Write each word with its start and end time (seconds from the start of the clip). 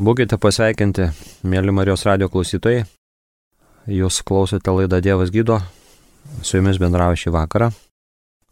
Būkite 0.00 0.38
pasveikinti, 0.40 1.10
mėly 1.44 1.74
Marijos 1.76 2.06
radio 2.08 2.30
klausytojai. 2.32 2.86
Jūs 3.92 4.22
klausote 4.24 4.72
laidą 4.72 4.96
Dievas 5.04 5.28
gydo. 5.28 5.58
Su 6.40 6.56
jumis 6.56 6.80
bendrauju 6.80 7.20
šį 7.20 7.32
vakarą. 7.34 7.68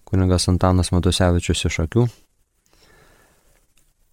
Kuningas 0.05 0.45
Antanas 0.53 0.93
Matusevičius 0.93 1.65
iš 1.71 1.81
akių. 1.87 2.05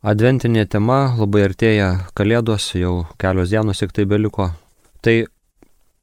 Adventinė 0.08 0.64
tema 0.72 1.12
labai 1.20 1.44
artėja 1.50 1.92
Kalėdos, 2.16 2.72
jau 2.80 3.04
kelios 3.20 3.52
dienos 3.52 3.84
tik 3.84 3.92
tai 3.92 4.08
beliko. 4.08 4.54
Tai 5.04 5.26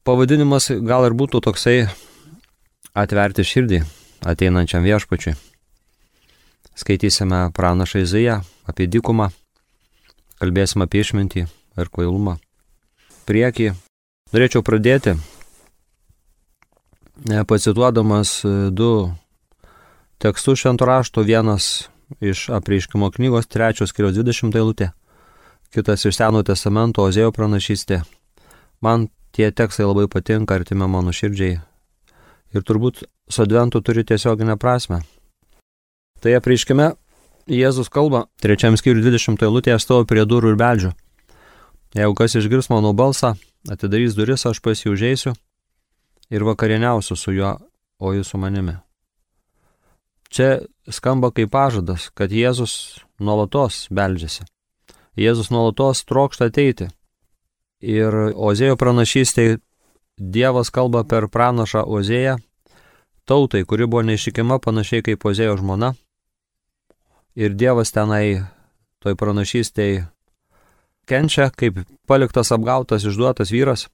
pavadinimas 0.05 0.69
gal 0.85 1.09
ir 1.09 1.17
būtų 1.17 1.41
toksai 1.49 1.79
atverti 2.93 3.41
širdį 3.41 3.81
ateinančiam 4.21 4.85
viešpačiui. 4.85 5.33
Skaitysime 6.77 7.47
pranašą 7.57 8.05
Izaiją 8.05 8.43
apie 8.69 8.85
dykumą 8.85 9.33
kalbėsim 10.43 10.83
apie 10.83 11.03
išmintį 11.03 11.45
ir 11.47 11.89
kvailumą. 11.93 12.37
Priekį 13.23 13.71
norėčiau 14.35 14.63
pradėti, 14.67 15.15
e, 17.31 17.43
pacituodamas 17.47 18.41
e, 18.43 18.53
du 18.75 18.91
tekstus 20.19 20.59
švento 20.59 20.87
rašto, 20.89 21.23
vienas 21.23 21.87
iš 22.19 22.49
apreiškimo 22.53 23.09
knygos, 23.15 23.47
trečios 23.47 23.93
skiriaus 23.93 24.17
20 24.19 24.59
eilutė, 24.59 24.91
kitas 25.73 26.05
iš 26.05 26.19
Seno 26.19 26.43
testamento 26.43 27.07
Ozėjo 27.07 27.31
pranašystė. 27.33 28.03
Man 28.83 29.07
tie 29.33 29.49
tekstai 29.51 29.87
labai 29.87 30.09
patinka, 30.11 30.59
artime 30.59 30.87
mano 30.91 31.15
širdžiai 31.15 31.61
ir 32.53 32.61
turbūt 32.61 33.05
su 33.31 33.41
adventu 33.41 33.81
turi 33.81 34.03
tiesioginę 34.05 34.59
prasme. 34.61 35.01
Tai 36.21 36.35
apreiškime 36.37 36.91
Jėzus 37.43 37.89
kalba, 37.91 38.27
trečiam 38.39 38.77
skyriui 38.79 39.03
20 39.03 39.41
eilutėje 39.43 39.75
stovi 39.83 40.07
prie 40.07 40.23
durų 40.23 40.53
ir 40.53 40.59
beldžiu. 40.59 40.91
Jeigu 41.93 42.15
kas 42.15 42.37
išgirs 42.39 42.69
mano 42.71 42.93
balsą, 42.95 43.33
atidarys 43.67 44.15
duris, 44.15 44.45
aš 44.47 44.61
pas 44.63 44.79
jį 44.79 44.93
užeisiu 44.93 45.33
ir 46.31 46.45
vakarieniausiu 46.47 47.17
su 47.19 47.33
juo, 47.35 47.57
o 47.99 48.13
jis 48.15 48.31
su 48.31 48.39
manimi. 48.39 48.77
Čia 50.31 50.63
skamba 50.87 51.33
kaip 51.35 51.51
pažadas, 51.51 52.07
kad 52.15 52.31
Jėzus 52.31 53.03
nuolatos 53.19 53.89
beldžiasi. 53.91 54.47
Jėzus 55.19 55.51
nuolatos 55.51 56.05
trokšta 56.07 56.47
ateiti. 56.47 56.87
Ir 57.83 58.15
Ozėjo 58.33 58.79
pranašystėje 58.79 59.59
Dievas 60.17 60.71
kalba 60.71 61.03
per 61.03 61.27
pranašą 61.27 61.83
Ozėją 61.83 62.37
tautai, 63.27 63.65
kuri 63.67 63.85
buvo 63.85 64.05
neištikima 64.07 64.61
panašiai 64.63 65.03
kaip 65.03 65.25
Ozėjo 65.27 65.57
žmona 65.59 65.91
ir 67.35 67.55
Dievas 67.57 67.91
tenai 67.93 68.43
toj 69.03 69.15
pranašystėje 69.19 70.07
kenčia, 71.09 71.49
kaip 71.51 71.81
paliktas 72.07 72.51
apgautas, 72.55 73.03
išduotas 73.03 73.51
vyras, 73.51 73.87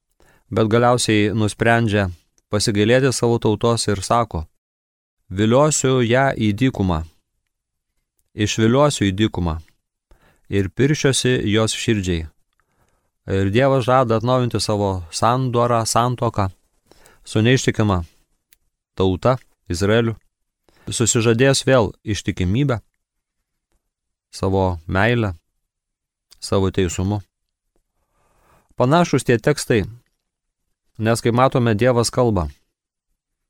bet 0.51 0.69
galiausiai 0.69 1.31
nusprendžia 1.33 2.09
pasigailėti 2.49 3.11
savo 3.13 3.39
tautos 3.41 3.87
ir 3.87 4.01
sako, 4.05 4.45
viliosiu 5.29 6.01
ją 6.05 6.29
į 6.37 6.51
dykumą, 6.57 7.03
išviliosiu 8.33 9.09
į 9.09 9.15
dykumą 9.23 9.59
ir 10.49 10.69
piršiuosi 10.69 11.39
jos 11.53 11.75
širdžiai. 11.77 12.27
Ir 13.29 13.51
Dievas 13.53 13.85
žada 13.85 14.17
atnaujinti 14.17 14.57
savo 14.57 15.03
sandorą, 15.13 15.83
santoką 15.85 16.47
su 17.23 17.43
neištikima 17.45 18.01
tauta, 18.97 19.37
Izraeliu. 19.69 20.15
Susižadės 20.89 21.61
vėl 21.67 21.91
ištikimybę 22.01 22.79
savo 24.31 24.79
meilę, 24.87 25.33
savo 26.39 26.71
teisumu. 26.71 27.21
Panašus 28.75 29.25
tie 29.27 29.37
tekstai, 29.37 29.83
nes 30.97 31.21
kai 31.21 31.31
matome 31.35 31.75
Dievas 31.75 32.11
kalba 32.11 32.47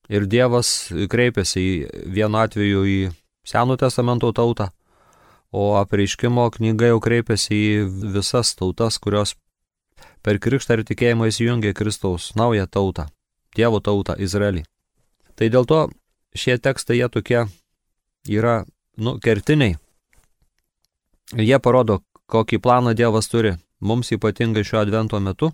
ir 0.10 0.26
Dievas 0.26 0.90
kreipiasi 0.90 1.62
į 1.62 1.74
vienu 2.18 2.42
atveju 2.42 2.86
į 2.86 3.00
Senų 3.50 3.80
testamento 3.82 4.30
tautą, 4.36 4.68
o 5.50 5.74
apreiškimo 5.80 6.44
knyga 6.54 6.92
jau 6.92 7.00
kreipiasi 7.02 7.56
į 7.56 7.70
visas 8.14 8.52
tautas, 8.58 9.00
kurios 9.02 9.34
per 10.22 10.38
krikštą 10.44 10.78
ir 10.78 10.84
tikėjimą 10.86 11.30
įsijungia 11.32 11.74
Kristaus 11.74 12.34
naują 12.38 12.68
tautą, 12.68 13.08
Dievo 13.56 13.80
tautą 13.82 14.18
Izraelį. 14.20 14.66
Tai 15.34 15.50
dėl 15.50 15.66
to 15.66 15.80
šie 16.36 16.60
tekstai 16.62 17.00
jie 17.00 17.10
tokie 17.10 17.46
yra, 18.30 18.66
nu, 18.98 19.18
kertiniai 19.24 19.78
Jie 21.38 21.60
parodo, 21.62 22.00
kokį 22.26 22.58
planą 22.58 22.96
Dievas 22.98 23.30
turi 23.30 23.54
mums 23.86 24.10
ypatingai 24.16 24.64
šiuo 24.66 24.80
advento 24.82 25.20
metu, 25.22 25.52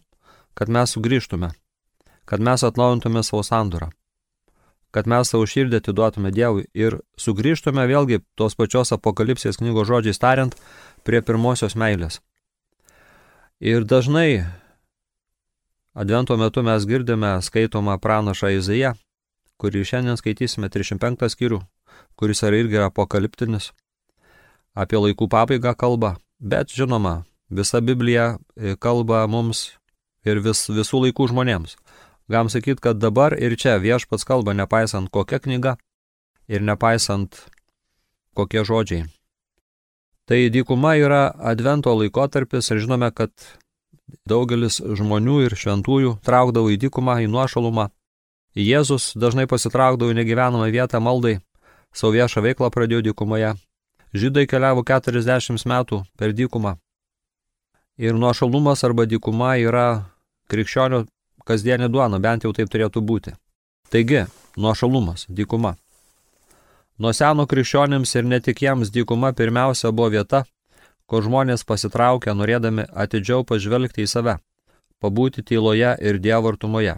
kad 0.55 0.71
mes 0.71 0.95
sugrįžtume, 0.95 1.49
kad 2.25 2.39
mes 2.39 2.63
atnaujintume 2.63 3.23
savo 3.27 3.43
sandurą, 3.43 3.89
kad 4.95 5.07
mes 5.11 5.27
savo 5.27 5.43
širdį 5.43 5.81
atiduotume 5.81 6.31
Dievui 6.31 6.63
ir 6.71 7.01
sugrįžtume 7.19 7.83
vėlgi 7.91 8.21
tos 8.39 8.55
pačios 8.55 8.95
apokalipsės 8.95 9.59
knygos 9.59 9.91
žodžiais 9.91 10.21
tariant 10.23 10.55
prie 11.03 11.19
pirmosios 11.21 11.75
meilės. 11.75 12.21
Ir 13.59 13.83
dažnai 13.83 14.47
advento 15.91 16.39
metu 16.39 16.63
mes 16.63 16.87
girdime 16.87 17.35
skaitomą 17.43 17.99
pranašą 17.99 18.55
Izaiją, 18.55 18.95
kurį 19.59 19.83
šiandien 19.83 20.15
skaitysime 20.15 20.71
35 20.71 21.27
skyrių, 21.35 21.65
kuris 22.15 22.47
yra 22.47 22.63
irgi 22.63 22.79
apokaliptinis 22.79 23.73
apie 24.75 24.99
laikų 24.99 25.29
pabaigą 25.31 25.73
kalba, 25.79 26.15
bet 26.39 26.73
žinoma, 26.75 27.23
visa 27.49 27.81
Biblija 27.81 28.35
e, 28.35 28.75
kalba 28.75 29.23
mums 29.27 29.71
ir 30.27 30.41
vis, 30.43 30.67
visų 30.69 31.05
laikų 31.07 31.29
žmonėms. 31.31 31.77
Gam 32.29 32.49
sakyti, 32.49 32.81
kad 32.81 32.99
dabar 32.99 33.35
ir 33.37 33.55
čia 33.57 33.77
viešpats 33.81 34.25
kalba, 34.25 34.55
nepaisant 34.57 35.11
kokia 35.13 35.39
knyga 35.39 35.75
ir 36.49 36.61
nepaisant 36.65 37.45
kokie 38.35 38.65
žodžiai. 38.65 39.05
Tai 40.25 40.39
dykuma 40.49 40.95
yra 40.97 41.29
advento 41.37 41.93
laikotarpis 41.93 42.71
ir 42.73 42.81
žinome, 42.81 43.11
kad 43.13 43.29
daugelis 44.25 44.79
žmonių 44.81 45.43
ir 45.45 45.53
šventųjų 45.53 46.15
traukdavo 46.25 46.71
į 46.73 46.79
dykumą, 46.81 47.19
į 47.21 47.29
nuošalumą. 47.29 47.91
Jėzus 48.57 49.11
dažnai 49.19 49.45
pasitraukdavo 49.51 50.13
į 50.13 50.17
negyvenamą 50.17 50.71
vietą 50.73 51.01
maldai, 51.03 51.37
savo 51.93 52.15
viešą 52.15 52.41
veiklą 52.41 52.71
pradėjo 52.73 53.03
dykumoje, 53.11 53.53
Žydai 54.15 54.45
keliavo 54.47 54.85
40 54.87 55.65
metų 55.67 56.05
per 56.15 56.31
dykumą. 56.31 56.77
Ir 57.99 58.15
nuošalumas 58.15 58.83
arba 58.87 59.03
dykuma 59.03 59.57
yra 59.59 60.05
krikščionių 60.51 61.01
kasdienė 61.47 61.89
duona, 61.91 62.19
bent 62.23 62.47
jau 62.47 62.53
taip 62.55 62.71
turėtų 62.71 63.03
būti. 63.03 63.35
Taigi, 63.91 64.25
nuošalumas, 64.55 65.27
dykuma. 65.27 65.75
Nuo 66.97 67.11
seno 67.11 67.43
krikščionims 67.43 68.15
ir 68.15 68.27
ne 68.31 68.39
tik 68.39 68.63
jiems 68.63 68.91
dykuma 68.95 69.33
pirmiausia 69.35 69.91
buvo 69.91 70.13
vieta, 70.15 70.45
kur 71.11 71.23
žmonės 71.27 71.67
pasitraukia 71.67 72.33
norėdami 72.39 72.87
atidžiau 72.95 73.43
pažvelgti 73.43 74.05
į 74.05 74.11
save, 74.15 74.37
pabūti 75.03 75.43
tyloje 75.43 75.91
ir 75.99 76.23
Dievo 76.23 76.55
artumoje. 76.55 76.95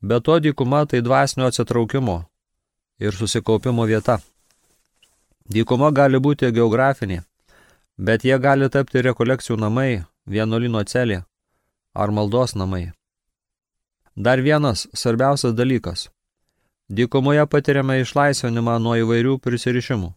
Be 0.00 0.20
to 0.24 0.40
dykuma 0.40 0.86
tai 0.88 1.04
dvasinio 1.04 1.52
atsitraukimo 1.52 2.22
ir 2.98 3.12
susikaupimo 3.12 3.84
vieta. 3.84 4.22
Dykuma 5.44 5.90
gali 5.92 6.16
būti 6.16 6.48
geografinė, 6.56 7.18
bet 8.00 8.22
jie 8.24 8.36
gali 8.40 8.68
tapti 8.72 9.02
rekolekcijų 9.04 9.58
namai, 9.60 10.04
vienuolino 10.24 10.80
celė 10.88 11.18
ar 11.94 12.10
maldos 12.10 12.54
namai. 12.56 12.92
Dar 14.16 14.40
vienas 14.40 14.86
svarbiausias 14.96 15.52
dalykas. 15.52 16.08
Dykumoje 16.88 17.44
patiriame 17.46 17.98
išlaisvinimą 18.00 18.78
nuo 18.80 18.94
įvairių 18.96 19.38
prisirišimų 19.44 20.14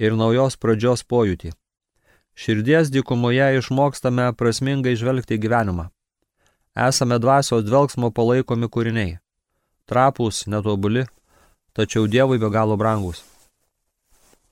ir 0.00 0.16
naujos 0.16 0.56
pradžios 0.56 1.04
pojūtį. 1.04 1.52
Širdies 2.32 2.88
dykumoje 2.88 3.50
išmokstame 3.58 4.30
prasmingai 4.32 4.94
žvelgti 4.96 5.36
gyvenimą. 5.36 5.90
Esame 6.72 7.18
dvasios 7.20 7.66
dvelgsmo 7.68 8.08
palaikomi 8.16 8.70
kūriniai. 8.72 9.18
Trapūs, 9.84 10.46
netobuli, 10.48 11.04
tačiau 11.76 12.08
Dievui 12.08 12.40
be 12.40 12.48
galo 12.48 12.80
brangus. 12.80 13.20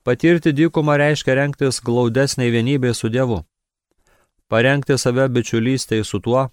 Patirti 0.03 0.49
dykumą 0.57 0.95
reiškia 0.97 1.35
renktis 1.37 1.77
glaudesniai 1.85 2.49
vienybei 2.49 2.93
su 2.97 3.09
Dievu. 3.13 3.43
Parengti 4.49 4.95
save 4.97 5.27
bičiulystėj 5.29 6.01
su 6.09 6.19
tuo, 6.25 6.47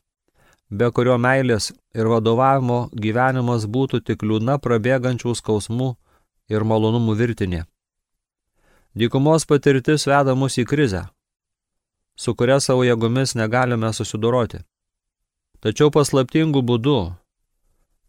be 0.68 0.90
kurio 0.92 1.14
meilės 1.16 1.70
ir 1.96 2.10
vadovavimo 2.12 2.80
gyvenimas 2.92 3.64
būtų 3.64 4.02
tik 4.04 4.24
liūdna 4.28 4.58
prabėgančių 4.60 5.32
skausmų 5.40 5.88
ir 6.52 6.64
malonumų 6.64 7.14
virtinė. 7.20 7.62
Dykumos 8.92 9.48
patirtis 9.48 10.04
veda 10.10 10.34
mus 10.36 10.58
į 10.60 10.66
krizę, 10.68 11.06
su 12.20 12.34
kuria 12.34 12.58
savo 12.60 12.84
jėgomis 12.84 13.32
negalime 13.32 13.94
susidoroti. 13.96 14.60
Tačiau 15.64 15.88
paslaptingų 15.88 16.60
būdų 16.68 16.98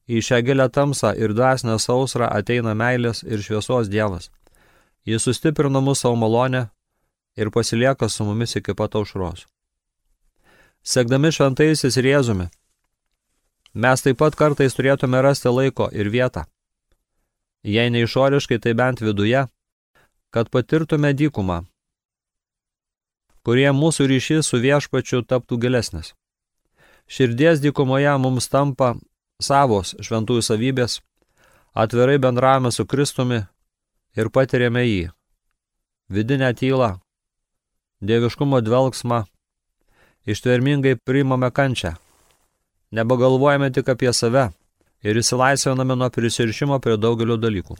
į 0.09 0.19
šią 0.25 0.41
gilę 0.43 0.67
tamsą 0.67 1.13
ir 1.15 1.31
dvasinę 1.31 1.79
sausrą 1.79 2.27
ateina 2.27 2.75
meilės 2.75 3.23
ir 3.23 3.39
šviesos 3.39 3.87
Dievas. 3.87 4.27
Jis 5.07 5.23
sustiprina 5.23 5.81
mūsų 5.83 6.01
savo 6.01 6.17
malonę 6.19 6.67
ir 7.39 7.51
pasilieka 7.51 8.09
su 8.09 8.25
mumis 8.27 8.55
iki 8.59 8.75
pat 8.75 8.95
aušros. 8.95 9.45
Sekdami 10.83 11.31
šventaisiais 11.31 11.97
ir 11.99 12.07
Jėzumi, 12.07 12.47
mes 13.73 14.03
taip 14.03 14.19
pat 14.19 14.35
kartais 14.35 14.75
turėtume 14.75 15.21
rasti 15.21 15.51
laiko 15.51 15.89
ir 15.91 16.09
vietą. 16.09 16.45
Jei 17.63 17.91
ne 17.91 18.05
išoriškai, 18.05 18.59
tai 18.63 18.73
bent 18.73 19.01
viduje, 19.03 19.43
kad 20.31 20.49
patirtume 20.49 21.11
dykumą, 21.13 21.65
kurie 23.43 23.67
mūsų 23.75 24.07
ryšys 24.07 24.47
su 24.47 24.59
viešpačiu 24.63 25.23
taptų 25.27 25.59
gilesnis. 25.59 26.13
Širdies 27.09 27.59
dykumoje 27.63 28.11
mums 28.21 28.47
tampa 28.47 28.93
savos 29.41 29.95
šventųjų 29.99 30.43
savybės, 30.45 30.99
atvirai 31.73 32.19
bendravome 32.21 32.71
su 32.71 32.85
Kristumi 32.85 33.41
ir 34.19 34.29
patiriame 34.35 34.83
jį. 34.83 35.09
Vidinę 36.09 36.51
tylą, 36.57 36.93
dieviškumo 38.01 38.61
dvelgsmą, 38.65 39.23
ištvermingai 40.29 40.97
priimame 41.05 41.51
kančią. 41.51 41.95
Nebegalvojame 42.91 43.69
tik 43.71 43.91
apie 43.93 44.13
save 44.13 44.49
ir 45.05 45.19
įsilaisviname 45.21 45.95
nuo 45.95 46.09
prisirišimo 46.09 46.79
prie 46.83 46.97
daugelio 46.97 47.37
dalykų. 47.37 47.77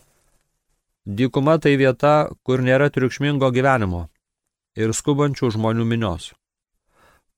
Dykuma 1.06 1.57
tai 1.57 1.74
vieta, 1.81 2.30
kur 2.45 2.62
nėra 2.62 2.92
triukšmingo 2.94 3.50
gyvenimo 3.56 4.06
ir 4.77 4.94
skubančių 4.94 5.50
žmonių 5.56 5.88
minios. 5.89 6.33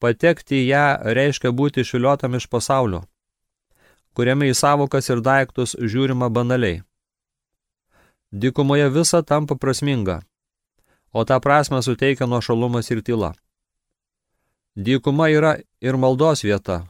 Patekti 0.02 0.64
į 0.64 0.68
ją 0.68 0.86
reiškia 1.16 1.54
būti 1.56 1.86
išviliotam 1.86 2.36
iš 2.36 2.50
pasaulio, 2.52 3.04
kuriame 4.18 4.50
į 4.52 4.58
savokas 4.58 5.08
ir 5.14 5.22
daiktus 5.24 5.78
žiūrima 5.78 6.28
banaliai. 6.34 6.82
Dykumoje 8.32 8.90
visa 8.90 9.22
tampa 9.24 9.56
prasminga, 9.56 10.22
o 11.12 11.26
tą 11.26 11.40
prasme 11.40 11.82
suteikia 11.84 12.28
nuošalumas 12.28 12.92
ir 12.92 13.02
tyla. 13.04 13.34
Dykuma 14.76 15.28
yra 15.30 15.58
ir 15.82 15.98
maldos 15.98 16.44
vieta. 16.44 16.88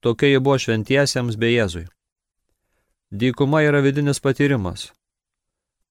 Tokia 0.00 0.28
ji 0.32 0.40
buvo 0.40 0.56
šventiesiems 0.58 1.36
bei 1.36 1.58
Jėzui. 1.58 1.84
Dykuma 3.10 3.60
yra 3.66 3.82
vidinis 3.84 4.20
patyrimas. 4.20 4.92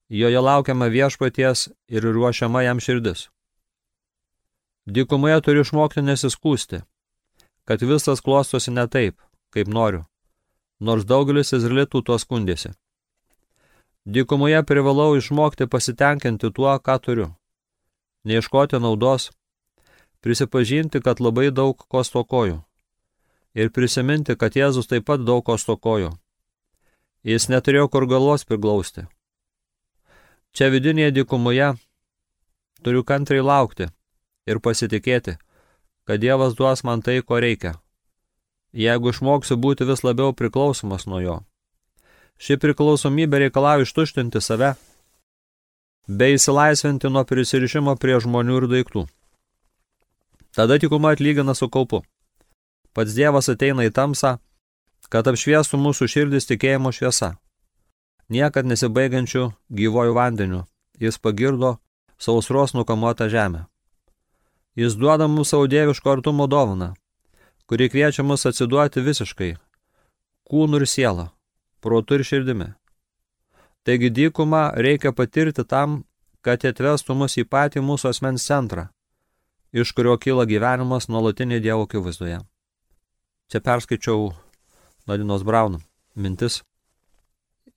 Joje 0.09 0.42
laukiama 0.42 0.88
viešpaties 0.88 1.69
ir 1.88 2.04
ruošiama 2.04 2.63
jam 2.63 2.80
širdis. 2.80 3.30
Dykumoje 4.88 5.42
turiu 5.42 5.65
išmokti 5.68 6.01
nesiskūsti, 6.01 6.81
kad 7.68 7.81
visas 7.81 8.21
klostosi 8.24 8.71
ne 8.71 8.88
taip, 8.88 9.19
kaip 9.54 9.68
noriu 9.68 10.06
nors 10.80 11.06
daugelis 11.06 11.54
izraelitų 11.57 12.04
tuo 12.06 12.18
skundėsi. 12.21 12.71
Dykumoje 14.07 14.63
privalau 14.63 15.18
išmokti 15.18 15.68
pasitenkinti 15.68 16.51
tuo, 16.56 16.74
ką 16.80 16.95
turiu. 17.04 17.27
Neieškoti 18.24 18.80
naudos, 18.80 19.31
prisipažinti, 20.24 21.01
kad 21.01 21.19
labai 21.19 21.51
daug 21.51 21.75
ko 21.92 22.04
stokoju. 22.04 22.62
Ir 23.54 23.71
prisiminti, 23.75 24.36
kad 24.36 24.56
Jėzus 24.56 24.88
taip 24.88 25.06
pat 25.09 25.25
daug 25.27 25.44
ko 25.44 25.57
stokojo. 25.57 26.13
Jis 27.24 27.50
neturėjo 27.51 27.89
kur 27.92 28.07
galvos 28.07 28.48
priglausti. 28.48 29.04
Čia 30.56 30.69
vidinėje 30.71 31.12
dykumoje 31.19 31.74
turiu 32.83 33.04
kantriai 33.04 33.44
laukti 33.44 33.89
ir 34.48 34.63
pasitikėti, 34.63 35.36
kad 36.07 36.24
Dievas 36.24 36.56
duos 36.56 36.86
man 36.88 37.04
tai, 37.04 37.19
ko 37.21 37.42
reikia 37.44 37.75
jeigu 38.74 39.12
išmoksiu 39.12 39.57
būti 39.57 39.88
vis 39.89 40.04
labiau 40.04 40.33
priklausomas 40.33 41.07
nuo 41.07 41.19
jo. 41.21 41.38
Ši 42.37 42.57
priklausomybė 42.61 43.47
reikalauja 43.47 43.87
ištuštinti 43.87 44.41
save, 44.41 44.75
bei 46.07 46.37
įsilaisvinti 46.37 47.09
nuo 47.09 47.25
prisirišimo 47.25 47.97
prie 47.97 48.19
žmonių 48.23 48.61
ir 48.61 48.67
daiktų. 48.73 49.07
Tada 50.55 50.77
tikuma 50.81 51.15
atlygina 51.15 51.53
su 51.57 51.69
kaupu. 51.69 52.03
Pats 52.93 53.17
Dievas 53.17 53.49
ateina 53.49 53.85
į 53.85 53.91
tamsą, 53.93 54.37
kad 55.09 55.27
apšviestų 55.27 55.77
mūsų 55.81 56.07
širdis 56.13 56.49
tikėjimo 56.49 56.93
šviesa. 56.93 57.35
Niekad 58.29 58.65
nesibaigiančių 58.67 59.51
gyvojų 59.71 60.15
vandeniu 60.17 60.65
jis 60.99 61.17
pagirdo 61.17 61.77
sausros 62.17 62.73
nukamuotą 62.73 63.29
žemę. 63.29 63.65
Jis 64.75 64.95
duoda 64.95 65.27
mums 65.27 65.49
savo 65.49 65.67
dieviško 65.67 66.11
artumo 66.11 66.47
dovaną, 66.47 66.93
kuri 67.65 67.89
kviečia 67.89 68.23
mus 68.23 68.45
atsiduoti 68.45 69.01
visiškai- 69.01 69.57
kūnų 70.49 70.81
ir 70.81 70.85
sielą, 70.85 71.29
protu 71.81 72.18
ir 72.18 72.25
širdimi. 72.27 72.71
Taigi 73.88 74.09
dykumą 74.12 74.63
reikia 74.83 75.13
patirti 75.15 75.63
tam, 75.63 76.03
kad 76.44 76.65
atvestų 76.68 77.15
mus 77.15 77.38
į 77.39 77.45
patį 77.47 77.83
mūsų 77.83 78.12
asmens 78.12 78.45
centrą, 78.47 78.88
iš 79.71 79.94
kurio 79.95 80.18
kyla 80.19 80.45
gyvenimas 80.47 81.09
nuolatinė 81.12 81.59
Dievo 81.63 81.88
akivaizdoje. 81.88 82.41
Čia 83.47 83.63
perskaičiau 83.63 84.33
Nadinos 85.07 85.44
Braun 85.47 85.79
mintis. 86.15 86.62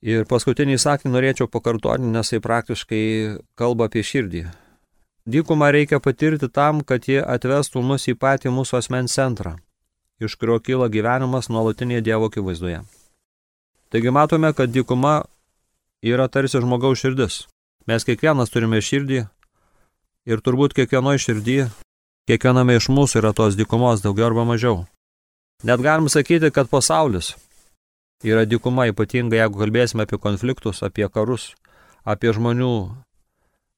Ir 0.01 0.25
paskutinį 0.25 0.79
sakinį 0.81 1.13
norėčiau 1.13 1.47
pakartoti, 1.51 2.09
nes 2.09 2.31
tai 2.33 2.39
praktiškai 2.43 3.03
kalba 3.55 3.87
apie 3.87 4.03
širdį. 4.03 4.47
Dykumą 5.31 5.69
reikia 5.71 5.99
patirti 6.01 6.49
tam, 6.49 6.81
kad 6.81 7.05
ji 7.05 7.21
atvestų 7.21 7.83
mus 7.85 8.07
į 8.09 8.17
patį 8.17 8.51
mūsų 8.55 8.79
asmens 8.79 9.13
centrą, 9.13 9.59
iš 10.19 10.35
kurio 10.41 10.57
kyla 10.59 10.89
gyvenimas 10.89 11.51
nuolatinėje 11.53 12.07
Dievo 12.09 12.31
akivaizdoje. 12.31 12.81
Taigi 13.91 14.11
matome, 14.11 14.53
kad 14.55 14.71
dykuma 14.71 15.25
yra 16.01 16.27
tarsi 16.31 16.61
žmogaus 16.63 17.01
širdis. 17.03 17.45
Mes 17.87 18.05
kiekvienas 18.07 18.53
turime 18.53 18.79
širdį 18.79 19.25
ir 20.31 20.43
turbūt 20.45 20.71
kiekvienoje 20.77 21.19
širdį, 21.25 21.57
kiekviename 22.29 22.77
iš 22.79 22.87
mūsų 22.93 23.19
yra 23.19 23.33
tos 23.35 23.57
dykumos 23.59 24.03
daugiau 24.05 24.29
arba 24.29 24.45
mažiau. 24.47 24.85
Net 25.67 25.83
galim 25.83 26.07
sakyti, 26.09 26.53
kad 26.55 26.69
pasaulis 26.71 27.33
yra 28.23 28.45
dykuma 28.45 28.87
ypatingai, 28.93 29.41
jeigu 29.41 29.59
kalbėsime 29.59 30.07
apie 30.07 30.21
konfliktus, 30.21 30.79
apie 30.87 31.09
karus, 31.11 31.51
apie 32.07 32.31
žmonių 32.31 32.71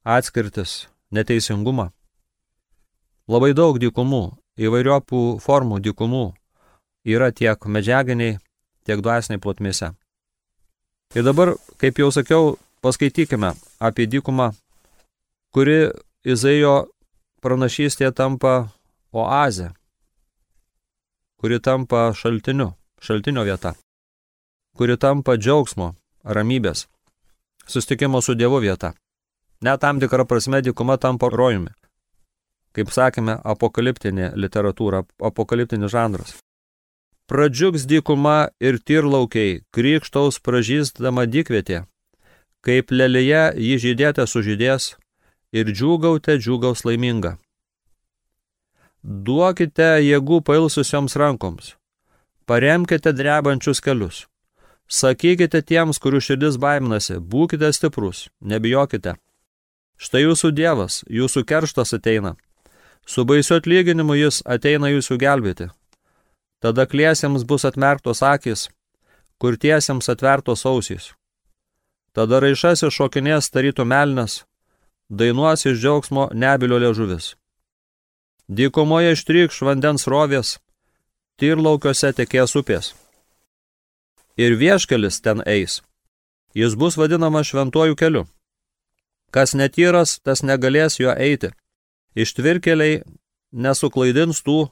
atskirtis, 0.04 0.92
neteisingumą. 1.10 1.90
Labai 3.32 3.54
daug 3.58 3.82
dykumų 3.82 4.24
įvairiopų 4.62 5.26
formų 5.42 5.82
dykumų 5.90 6.24
yra 7.10 7.32
tiek 7.34 7.58
medžiaginiai, 7.66 8.38
tiek 8.86 9.02
dvasiniai 9.02 9.42
plotmėse. 9.42 9.94
Ir 11.14 11.24
dabar, 11.24 11.54
kaip 11.78 12.00
jau 12.02 12.10
sakiau, 12.12 12.56
paskaitykime 12.82 13.54
apie 13.80 14.08
dykumą, 14.10 14.52
kuri 15.54 15.92
Izaijo 16.26 16.88
pranašystėje 17.44 18.14
tampa 18.16 18.54
oazė, 19.14 19.70
kuri 21.38 21.60
tampa 21.60 22.10
šaltiniu, 22.18 22.72
šaltinio 23.04 23.44
vieta, 23.46 23.76
kuri 24.78 24.98
tampa 24.98 25.38
džiaugsmo, 25.38 25.94
ramybės, 26.24 26.88
sustikimo 27.68 28.22
su 28.22 28.34
Dievu 28.40 28.64
vieta. 28.64 28.94
Net 29.64 29.80
tam 29.80 30.00
tikrą 30.00 30.26
prasme 30.28 30.64
dykuma 30.64 30.98
tampa 30.98 31.30
rojumi 31.30 31.76
kaip 32.74 32.90
sakėme, 32.94 33.38
apokaliptinė 33.54 34.34
literatūra, 34.36 35.04
apokaliptinis 35.22 35.94
žanras. 35.94 36.36
Pradžiugs 37.28 37.86
dykuma 37.88 38.50
ir 38.60 38.78
tirlaukiai, 38.84 39.62
krikštaus 39.72 40.42
pražįstama 40.44 41.24
dykvietė, 41.32 41.86
kaip 42.66 42.92
lelyje 42.92 43.46
jį 43.68 43.78
žydėte 43.86 44.26
sužydės 44.28 44.90
ir 45.56 45.72
džiūgaute 45.72 46.36
džiūgaus 46.42 46.84
laiminga. 46.84 47.38
Duokite 49.04 49.90
jėgų 50.04 50.44
pailsusioms 50.48 51.16
rankoms, 51.20 51.74
paremkite 52.46 53.16
drebančius 53.16 53.80
kelius, 53.84 54.24
sakykite 54.88 55.64
tiems, 55.64 56.00
kurių 56.04 56.20
širdis 56.24 56.60
baiminasi, 56.60 57.20
būkite 57.20 57.72
stiprus, 57.72 58.28
nebijokite. 58.40 59.16
Štai 59.96 60.26
jūsų 60.26 60.52
Dievas, 60.52 61.04
jūsų 61.08 61.44
kerštas 61.48 61.96
ateina, 61.96 62.36
Su 63.06 63.26
baisiu 63.26 63.58
atlyginimu 63.60 64.16
jis 64.16 64.40
ateina 64.48 64.88
jūsų 64.88 65.18
gelbėti. 65.20 65.68
Tada 66.64 66.86
kliesiems 66.88 67.44
bus 67.44 67.66
atmerktos 67.68 68.22
akis, 68.24 68.70
kurtiesiems 69.42 70.08
atvertos 70.14 70.64
ausys. 70.70 71.12
Tada 72.16 72.40
raišasis 72.40 72.94
šokinės 72.96 73.50
tarytų 73.52 73.84
melnas, 73.84 74.44
dainuos 75.12 75.66
iš 75.68 75.82
džiaugsmo 75.82 76.30
nebilio 76.32 76.80
liežuvis. 76.84 77.34
Dykumoje 78.48 79.12
ištrykš 79.18 79.60
vandens 79.68 80.08
rovės, 80.08 80.54
tyrlaukiuose 81.36 82.14
tekės 82.16 82.56
upės. 82.56 82.94
Ir 84.40 84.56
vieškelis 84.62 85.20
ten 85.26 85.44
eis. 85.44 85.82
Jis 86.56 86.78
bus 86.80 86.96
vadinamas 87.02 87.50
šventuoju 87.52 88.00
keliu. 88.00 88.24
Kas 89.36 89.52
netyras, 89.58 90.20
tas 90.24 90.46
negalės 90.48 91.00
jo 91.02 91.12
eiti 91.12 91.52
Ištvirkeliai 92.14 93.02
nesuklaidins 93.52 94.44
tų, 94.46 94.68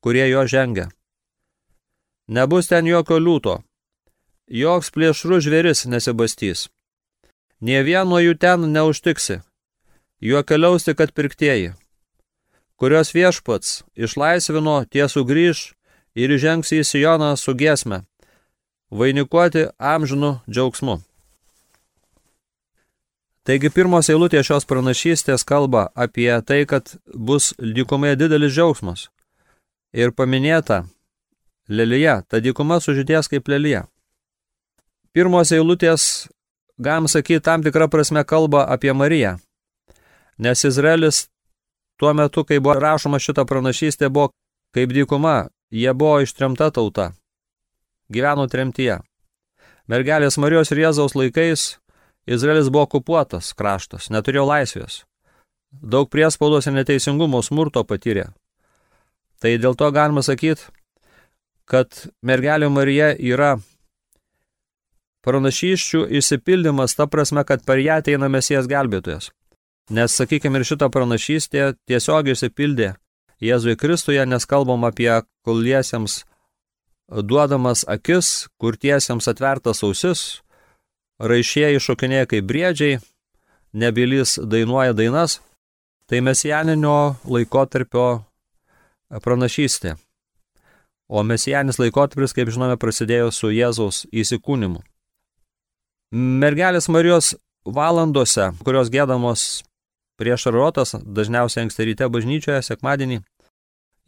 kurie 0.00 0.28
jo 0.30 0.44
žengia. 0.46 0.86
Nebus 2.26 2.66
ten 2.66 2.86
jokio 2.90 3.20
liūto, 3.22 3.60
joks 4.50 4.90
plėšrų 4.90 5.38
žvėris 5.46 5.84
nesibastys. 5.86 6.68
Nie 7.60 7.82
vieno 7.86 8.18
jų 8.18 8.34
ten 8.34 8.66
neužtiksi, 8.72 9.40
juo 10.20 10.42
keliaus 10.42 10.84
tik 10.84 11.00
atpirktieji. 11.00 11.74
kurios 12.76 13.14
viešpats 13.14 13.84
išlaisvino, 13.96 14.84
tie 14.84 15.08
sugrįž 15.08 15.72
ir 16.14 16.32
įžengs 16.36 16.72
į 16.76 16.82
Sijoną 16.84 17.36
su 17.36 17.54
giesme, 17.54 18.02
vainikuoti 18.90 19.68
amžinų 19.78 20.40
džiaugsmu. 20.50 21.00
Taigi 23.46 23.70
pirmos 23.70 24.10
eilutės 24.10 24.48
šios 24.48 24.66
pranašystės 24.66 25.46
kalba 25.46 25.86
apie 25.94 26.32
tai, 26.42 26.66
kad 26.66 26.96
bus 27.14 27.54
dykumoje 27.58 28.16
didelis 28.18 28.52
džiaugsmas. 28.52 29.06
Ir 29.94 30.10
paminėta 30.10 30.82
lelyje, 31.68 32.22
ta 32.28 32.40
dykuma 32.40 32.80
sužydės 32.80 33.30
kaip 33.30 33.48
lelyje. 33.48 33.84
Pirmos 35.16 35.52
eilutės, 35.52 36.28
galim 36.78 37.08
sakyti, 37.08 37.42
tam 37.42 37.64
tikrą 37.64 37.88
prasme 37.88 38.24
kalba 38.24 38.66
apie 38.68 38.92
Mariją. 38.92 39.36
Nes 40.38 40.64
Izraelis 40.64 41.26
tuo 41.96 42.12
metu, 42.12 42.44
kai 42.44 42.60
buvo 42.60 42.76
rašoma 42.80 43.18
šitą 43.18 43.46
pranašystę, 43.48 44.10
buvo 44.12 44.30
kaip 44.76 44.92
dykuma, 44.92 45.48
jie 45.72 45.92
buvo 45.94 46.20
ištremta 46.20 46.70
tauta. 46.70 47.12
Gyveno 48.12 48.46
tremtyje. 48.46 49.00
Mergelės 49.88 50.36
Marijos 50.38 50.70
ir 50.74 50.84
Jėzaus 50.84 51.16
laikais 51.16 51.76
Izraelis 52.26 52.68
buvo 52.70 52.84
okupuotas 52.86 53.52
kraštas, 53.54 54.10
neturėjo 54.10 54.46
laisvės. 54.50 55.04
Daug 55.70 56.10
priespaudos 56.10 56.66
ir 56.66 56.74
neteisingumo 56.74 57.42
smurto 57.42 57.84
patyrė. 57.86 58.30
Tai 59.40 59.52
dėl 59.62 59.76
to 59.78 59.90
galima 59.94 60.22
sakyti, 60.26 60.66
kad 61.66 62.06
mergelė 62.22 62.68
Marija 62.70 63.10
yra 63.18 63.56
pranašyščių 65.26 66.04
išsipildymas, 66.20 66.94
ta 66.94 67.08
prasme, 67.10 67.42
kad 67.44 67.64
per 67.66 67.82
ją 67.82 67.98
ateina 68.00 68.30
mesijas 68.30 68.68
gelbėtojas. 68.70 69.32
Nes, 69.90 70.14
sakykime, 70.18 70.60
ir 70.60 70.66
šitą 70.66 70.88
pranašystę 70.94 71.74
tiesiog 71.86 72.30
išsipildė 72.32 72.94
Jėzui 73.42 73.76
Kristuje, 73.78 74.22
nes 74.26 74.46
kalbam 74.48 74.86
apie 74.86 75.10
kuliesiems 75.46 76.22
duodamas 77.06 77.84
akis, 77.86 78.48
kurtiesiems 78.58 79.28
atvertas 79.30 79.82
ausis, 79.86 80.22
raišieji 81.20 81.82
šokinėja 81.82 82.30
kaip 82.30 82.48
briedžiai, 82.48 82.98
nebylys 83.74 84.38
dainuoja 84.42 84.96
dainas, 84.96 85.40
tai 86.08 86.22
mesijaninio 86.22 87.16
laikotarpio 87.26 88.08
pranašystė. 89.22 89.96
O 91.06 91.22
mesijanis 91.22 91.78
laikotarpis, 91.78 92.34
kaip 92.34 92.50
žinome, 92.50 92.74
prasidėjo 92.82 93.30
su 93.30 93.52
Jėzaus 93.54 94.04
įsikūnimu. 94.10 94.82
Mergelės 96.14 96.88
Marijos 96.90 97.34
valandose, 97.66 98.50
kurios 98.66 98.90
gėdamos 98.90 99.62
prieš 100.18 100.48
arotas, 100.50 100.94
dažniausiai 100.98 101.66
anksti 101.66 101.86
ryte 101.90 102.08
bažnyčioje, 102.10 102.62
sekmadienį, 102.66 103.20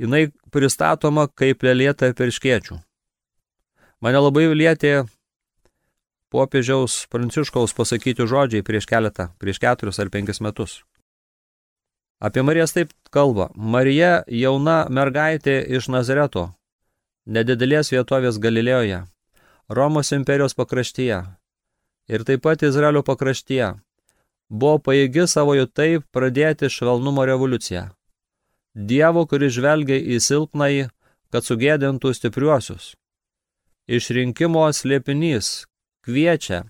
jinai 0.03 0.29
pristatoma 0.55 1.29
kaip 1.39 1.63
lėlėta 1.67 2.11
perškiečių. 2.19 2.79
Mane 4.03 4.21
labai 4.23 4.47
lietė 4.55 5.09
popiežiaus 6.31 7.07
Pranciškaus 7.11 7.75
pasakyti 7.75 8.27
žodžiai 8.29 8.67
prieš 8.67 8.87
keletą, 8.91 9.33
prieš 9.43 9.59
keturis 9.63 9.99
ar 9.99 10.11
penkis 10.11 10.43
metus. 10.45 10.83
Apie 12.19 12.43
Marijas 12.43 12.75
taip 12.75 12.91
kalba. 13.15 13.49
Marija 13.55 14.25
jauna 14.27 14.87
mergaitė 14.91 15.61
iš 15.79 15.87
Nazareto, 15.91 16.49
nedidelės 17.29 17.93
vietovės 17.93 18.41
Galilėjoje, 18.41 19.05
Romos 19.69 20.15
imperijos 20.17 20.57
pakraštyje 20.57 21.19
ir 22.09 22.25
taip 22.25 22.43
pat 22.47 22.65
Izraelio 22.65 23.03
pakraštyje, 23.05 23.75
buvo 24.49 24.79
paėgi 24.81 25.27
savojo 25.29 25.67
taip 25.69 26.07
pradėti 26.13 26.71
švelnumo 26.73 27.27
revoliuciją. 27.29 27.91
Dievo, 28.73 29.27
kuris 29.29 29.53
žvelgia 29.59 29.99
į 29.99 30.21
silpnąjį, 30.25 30.89
kad 31.29 31.45
sugėdintų 31.45 32.15
stipriuosius. 32.17 32.95
Išrinkimo 33.89 34.65
slėpinys, 34.73 35.67
kviečia 36.05 36.65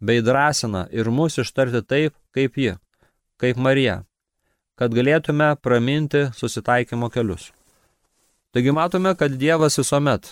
bei 0.00 0.20
drąsina 0.24 0.86
ir 0.92 1.08
mus 1.08 1.38
ištarti 1.40 1.80
taip, 1.88 2.16
kaip 2.36 2.58
ji, 2.60 2.76
kaip 3.40 3.56
Marija, 3.56 4.02
kad 4.76 4.92
galėtume 4.92 5.54
praminti 5.62 6.26
susitaikymo 6.36 7.08
kelius. 7.12 7.52
Taigi 8.54 8.70
matome, 8.70 9.16
kad 9.18 9.34
Dievas 9.34 9.78
visuomet 9.78 10.28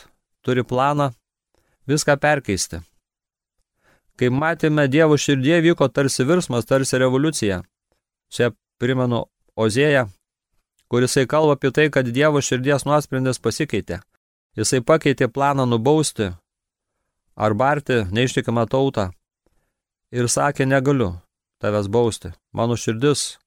turi 0.46 0.62
planą 0.62 1.08
viską 1.90 2.14
perkeisti. 2.22 2.78
Kaip 4.14 4.34
matėme, 4.38 4.84
Dievo 4.86 5.16
širdie 5.18 5.58
vyko 5.64 5.88
tarsi 5.90 6.22
virsmas, 6.22 6.68
tarsi 6.68 7.00
revoliucija. 7.02 7.62
Čia 8.30 8.52
primenu 8.78 9.24
Ozėją, 9.58 10.06
kurisai 10.86 11.26
kalba 11.26 11.56
apie 11.58 11.72
tai, 11.74 11.88
kad 11.90 12.06
Dievo 12.06 12.38
širdies 12.38 12.86
nuosprendis 12.86 13.42
pasikeitė. 13.42 13.98
Jisai 14.54 14.84
pakeitė 14.86 15.26
planą 15.26 15.66
nubausti 15.66 16.30
ar 17.34 17.58
barti 17.58 18.04
neištikimą 18.06 18.68
tautą 18.70 19.10
ir 20.14 20.30
sakė, 20.30 20.62
negaliu 20.68 21.16
tavęs 21.58 21.90
bausti, 21.90 22.30
mano 22.54 22.78
širdis 22.78 23.40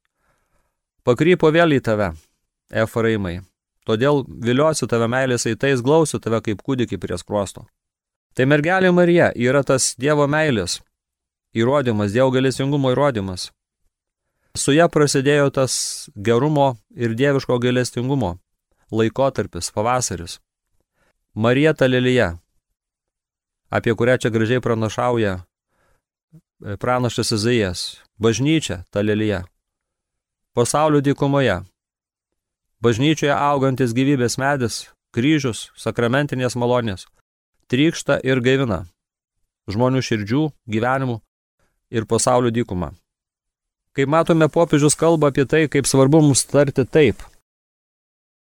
pakrypo 1.07 1.47
vėl 1.55 1.77
į 1.77 1.83
tave, 1.85 2.11
Efraimai, 2.73 3.39
todėl 3.85 4.23
viliosiu 4.27 4.89
tave 4.91 5.07
meilės 5.11 5.45
eitais, 5.49 5.83
glausiu 5.85 6.19
tave 6.19 6.41
kaip 6.45 6.61
kūdikį 6.65 6.99
prie 7.01 7.17
skruosto. 7.21 7.65
Tai 8.35 8.47
mergelė 8.51 8.91
Marija 8.91 9.31
yra 9.35 9.63
tas 9.63 9.93
Dievo 9.95 10.27
meilės 10.27 10.81
įrodymas, 11.55 12.11
Dievo 12.11 12.33
galėsingumo 12.35 12.91
įrodymas. 12.91 13.51
Su 14.55 14.71
ja 14.75 14.87
prasidėjo 14.87 15.51
tas 15.51 16.07
gerumo 16.15 16.75
ir 16.95 17.15
dieviško 17.15 17.57
gailestingumo 17.59 18.37
laikotarpis, 18.91 19.71
pavasaris. 19.75 20.39
Marija 21.33 21.73
ta 21.73 21.87
lelyje, 21.87 22.29
apie 23.69 23.95
kurią 23.95 24.17
čia 24.21 24.31
gražiai 24.31 24.63
pranašauja 24.63 25.33
e, 25.35 26.77
pranašas 26.79 27.33
Izaijas, 27.35 27.81
bažnyčia, 28.15 28.83
ta 28.89 29.03
lelyje, 29.03 29.41
pasaulio 30.55 31.01
dykumoje, 31.03 31.59
bažnyčioje 32.85 33.33
augantis 33.33 33.95
gyvybės 33.97 34.37
medis, 34.41 34.83
kryžius, 35.15 35.69
sakramentinės 35.79 36.57
malonės, 36.59 37.07
trykšta 37.71 38.19
ir 38.23 38.43
gaivina 38.45 38.83
žmonių 39.71 40.03
širdžių, 40.05 40.43
gyvenimų 40.69 41.19
ir 41.95 42.05
pasaulio 42.05 42.53
dykumą. 42.53 42.91
Kaip 43.95 44.11
matome, 44.11 44.49
popiežius 44.51 44.97
kalba 44.99 45.31
apie 45.31 45.47
tai, 45.49 45.65
kaip 45.71 45.87
svarbu 45.89 46.21
mums 46.21 46.43
tarti 46.45 46.85
taip, 46.85 47.23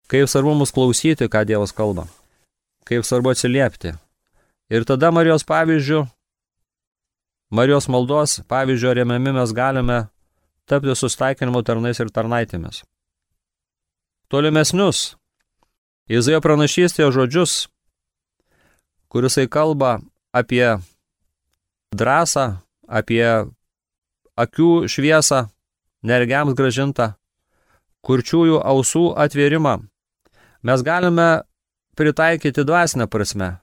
kaip 0.07 0.29
svarbu 0.31 0.55
mums 0.61 0.71
klausyti, 0.71 1.27
ką 1.27 1.43
Dievas 1.49 1.73
kalba, 1.75 2.05
kaip 2.87 3.03
svarbu 3.03 3.33
atsiliepti, 3.33 3.97
Ir 4.69 4.85
tada 4.85 5.09
Marijos 5.09 5.41
pavyzdžių, 5.49 6.03
Marijos 7.57 7.87
maldos 7.89 8.35
pavyzdžio 8.45 8.91
remiami 8.93 9.31
mes 9.33 9.53
galime 9.57 10.03
tapti 10.69 10.93
sustaikinimo 10.93 11.63
tarnais 11.65 11.97
ir 11.97 12.11
tarnaitėmis. 12.13 12.83
Tolimesnius. 14.29 15.15
Izaijo 16.09 16.41
pranašystėje 16.41 17.11
žodžius, 17.13 17.53
kurisai 19.09 19.45
kalba 19.45 19.99
apie 20.33 20.79
drąsą, 21.93 22.45
apie 22.89 23.23
akių 24.33 24.71
šviesą, 24.89 25.45
nergiams 26.01 26.57
gražintą, 26.57 27.11
kurčiųjų 28.01 28.61
ausų 28.73 29.05
atvėrimą, 29.21 29.75
mes 30.65 30.85
galime 30.85 31.29
pritaikyti 31.99 32.65
dvasinę 32.65 33.05
prasme, 33.05 33.57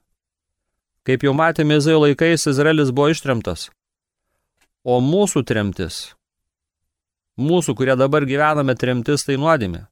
Kaip 1.07 1.23
jau 1.23 1.31
matėme, 1.31 1.77
Izaijo 1.79 2.01
laikais 2.03 2.49
Izraelis 2.51 2.89
buvo 2.91 3.13
ištremtas. 3.13 3.69
O 4.83 4.97
mūsų 4.99 5.45
tremtis, 5.47 5.99
mūsų, 7.39 7.75
kurie 7.79 7.95
dabar 7.95 8.25
gyvename 8.27 8.75
tremtis, 8.75 9.23
tai 9.23 9.37
nuodėmė, 9.39 9.85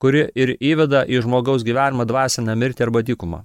kuri 0.00 0.26
ir 0.34 0.54
įveda 0.56 1.04
į 1.06 1.22
žmogaus 1.26 1.64
gyvenimą 1.66 2.06
dvasinę 2.08 2.56
mirtį 2.56 2.86
arba 2.86 3.04
dykumą. 3.06 3.44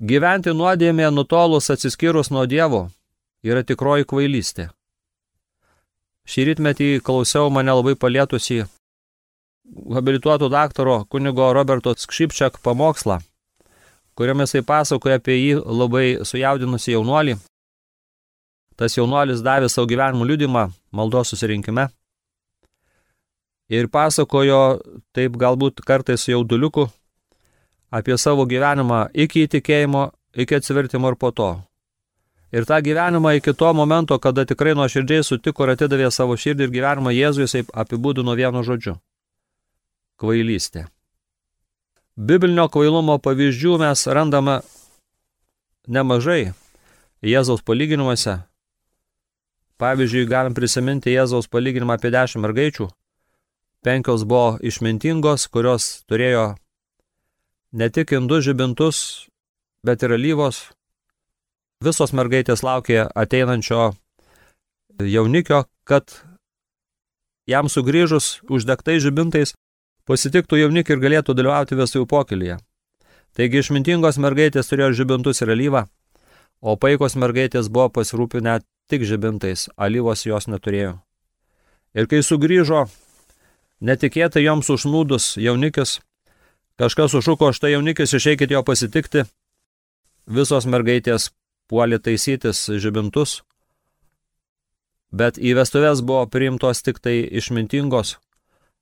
Gyventi 0.00 0.54
nuodėmėje 0.56 1.10
nutolus 1.12 1.68
atsiskyrus 1.72 2.32
nuo 2.32 2.46
Dievo 2.48 2.86
yra 3.44 3.62
tikroji 3.64 4.08
kvailystė. 4.08 4.70
Šį 6.24 6.50
rytmetį 6.50 6.92
klausiau 7.04 7.50
mane 7.52 7.74
labai 7.74 7.96
palietusi 7.96 8.62
habilituoto 9.94 10.48
daktaro 10.48 11.02
kunigo 11.12 11.52
Roberto 11.52 11.92
Skšipčiak 11.96 12.62
pamokslą 12.64 13.20
kuriame 14.20 14.44
jisai 14.44 14.60
pasakoja 14.68 15.16
apie 15.16 15.36
jį 15.38 15.52
labai 15.64 16.06
sujaudinusi 16.28 16.92
jaunuolį. 16.92 17.38
Tas 18.76 18.96
jaunuolis 18.98 19.40
davė 19.40 19.70
savo 19.72 19.88
gyvenimo 19.88 20.26
liudimą 20.28 20.66
maldos 20.92 21.32
susirinkime 21.32 21.86
ir 23.70 23.88
pasakojo 23.88 24.80
taip 25.14 25.36
galbūt 25.38 25.84
kartais 25.86 26.26
jauduliuku 26.28 26.88
apie 27.90 28.16
savo 28.18 28.46
gyvenimą 28.46 29.08
iki 29.14 29.46
įtikėjimo, 29.46 30.10
iki 30.34 30.58
atsivertimo 30.58 31.10
ir 31.10 31.18
po 31.18 31.30
to. 31.30 31.50
Ir 32.50 32.66
tą 32.66 32.80
gyvenimą 32.82 33.36
iki 33.38 33.54
to 33.54 33.70
momento, 33.74 34.18
kada 34.18 34.44
tikrai 34.44 34.74
nuoširdžiai 34.74 35.26
sutiko 35.26 35.66
ir 35.66 35.76
atidavė 35.76 36.10
savo 36.10 36.34
širdį 36.34 36.66
ir 36.66 36.74
gyvenimą 36.74 37.14
Jėzui, 37.14 37.46
jisai 37.46 37.62
apibūdino 37.70 38.34
vienu 38.34 38.62
žodžiu. 38.66 38.98
kvailystė. 40.20 40.84
Biblinio 42.20 42.66
kvailumo 42.68 43.16
pavyzdžių 43.24 43.78
mes 43.80 44.04
randame 44.06 44.58
nemažai 45.88 46.52
Jėzaus 47.24 47.64
palyginimuose. 47.64 48.36
Pavyzdžiui, 49.80 50.26
galim 50.28 50.56
prisiminti 50.56 51.14
Jėzaus 51.14 51.48
palyginimą 51.48 51.96
apie 51.96 52.12
dešimt 52.12 52.44
mergaičių. 52.44 52.90
Penkios 53.80 54.26
buvo 54.28 54.58
išmintingos, 54.60 55.46
kurios 55.48 56.02
turėjo 56.04 56.54
ne 57.72 57.88
tik 57.88 58.12
indus 58.12 58.44
žibintus, 58.44 58.98
bet 59.80 60.04
ir 60.04 60.12
alyvos. 60.18 60.66
Visos 61.80 62.12
mergaitės 62.12 62.60
laukė 62.60 63.06
ateinančio 63.16 63.94
jaunikio, 65.00 65.64
kad 65.88 66.12
jam 67.48 67.72
sugrįžus 67.72 68.42
uždegtai 68.52 68.98
žibintais 69.00 69.54
pasitiktų 70.04 70.60
jaunikį 70.60 70.98
ir 70.98 71.04
galėtų 71.06 71.38
dalyvauti 71.38 71.78
vestuvių 71.80 72.08
pokylyje. 72.10 72.60
Taigi 73.32 73.62
išmintingos 73.62 74.18
mergaitės 74.20 74.68
turėjo 74.68 74.92
žibintus 75.00 75.40
ir 75.40 75.54
alyvą, 75.54 75.86
o 76.60 76.76
paikos 76.76 77.16
mergaitės 77.16 77.72
buvo 77.72 77.88
pasirūpinę 77.96 78.60
tik 78.90 79.06
žibintais, 79.08 79.70
alyvos 79.78 80.26
jos 80.26 80.50
neturėjo. 80.50 80.98
Ir 81.94 82.10
kai 82.10 82.20
sugrįžo, 82.26 82.90
netikėtai 83.80 84.44
joms 84.44 84.70
užnūdus 84.72 85.34
jaunikis, 85.40 85.98
kažkas 86.80 87.14
sušuko, 87.14 87.52
štai 87.56 87.74
jaunikis, 87.74 88.14
išeikit 88.16 88.52
jo 88.52 88.62
pasitikti, 88.66 89.24
visos 90.26 90.66
mergaitės 90.66 91.30
puolė 91.70 92.00
taisytis 92.02 92.66
žibintus, 92.82 93.40
bet 95.10 95.38
į 95.38 95.56
vestuvės 95.58 96.02
buvo 96.06 96.26
priimtos 96.30 96.82
tik 96.86 97.00
tai 97.02 97.20
išmintingos, 97.24 98.16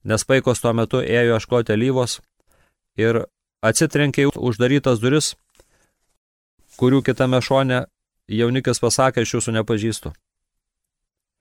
nes 0.04 0.24
paikos 0.24 0.62
tuo 0.62 0.74
metu 0.76 1.02
ėjo 1.02 1.38
ieškoti 1.38 1.74
alyvos 1.74 2.20
ir 2.98 3.24
atsitrenkė 3.64 4.28
uždarytas 4.36 5.02
duris, 5.02 5.34
kurių 6.78 7.02
kitame 7.06 7.40
šone 7.42 7.84
jaunikis 8.28 8.80
pasakė, 8.82 9.24
aš 9.24 9.38
jūsų 9.38 9.58
nepažįstu. 9.58 10.12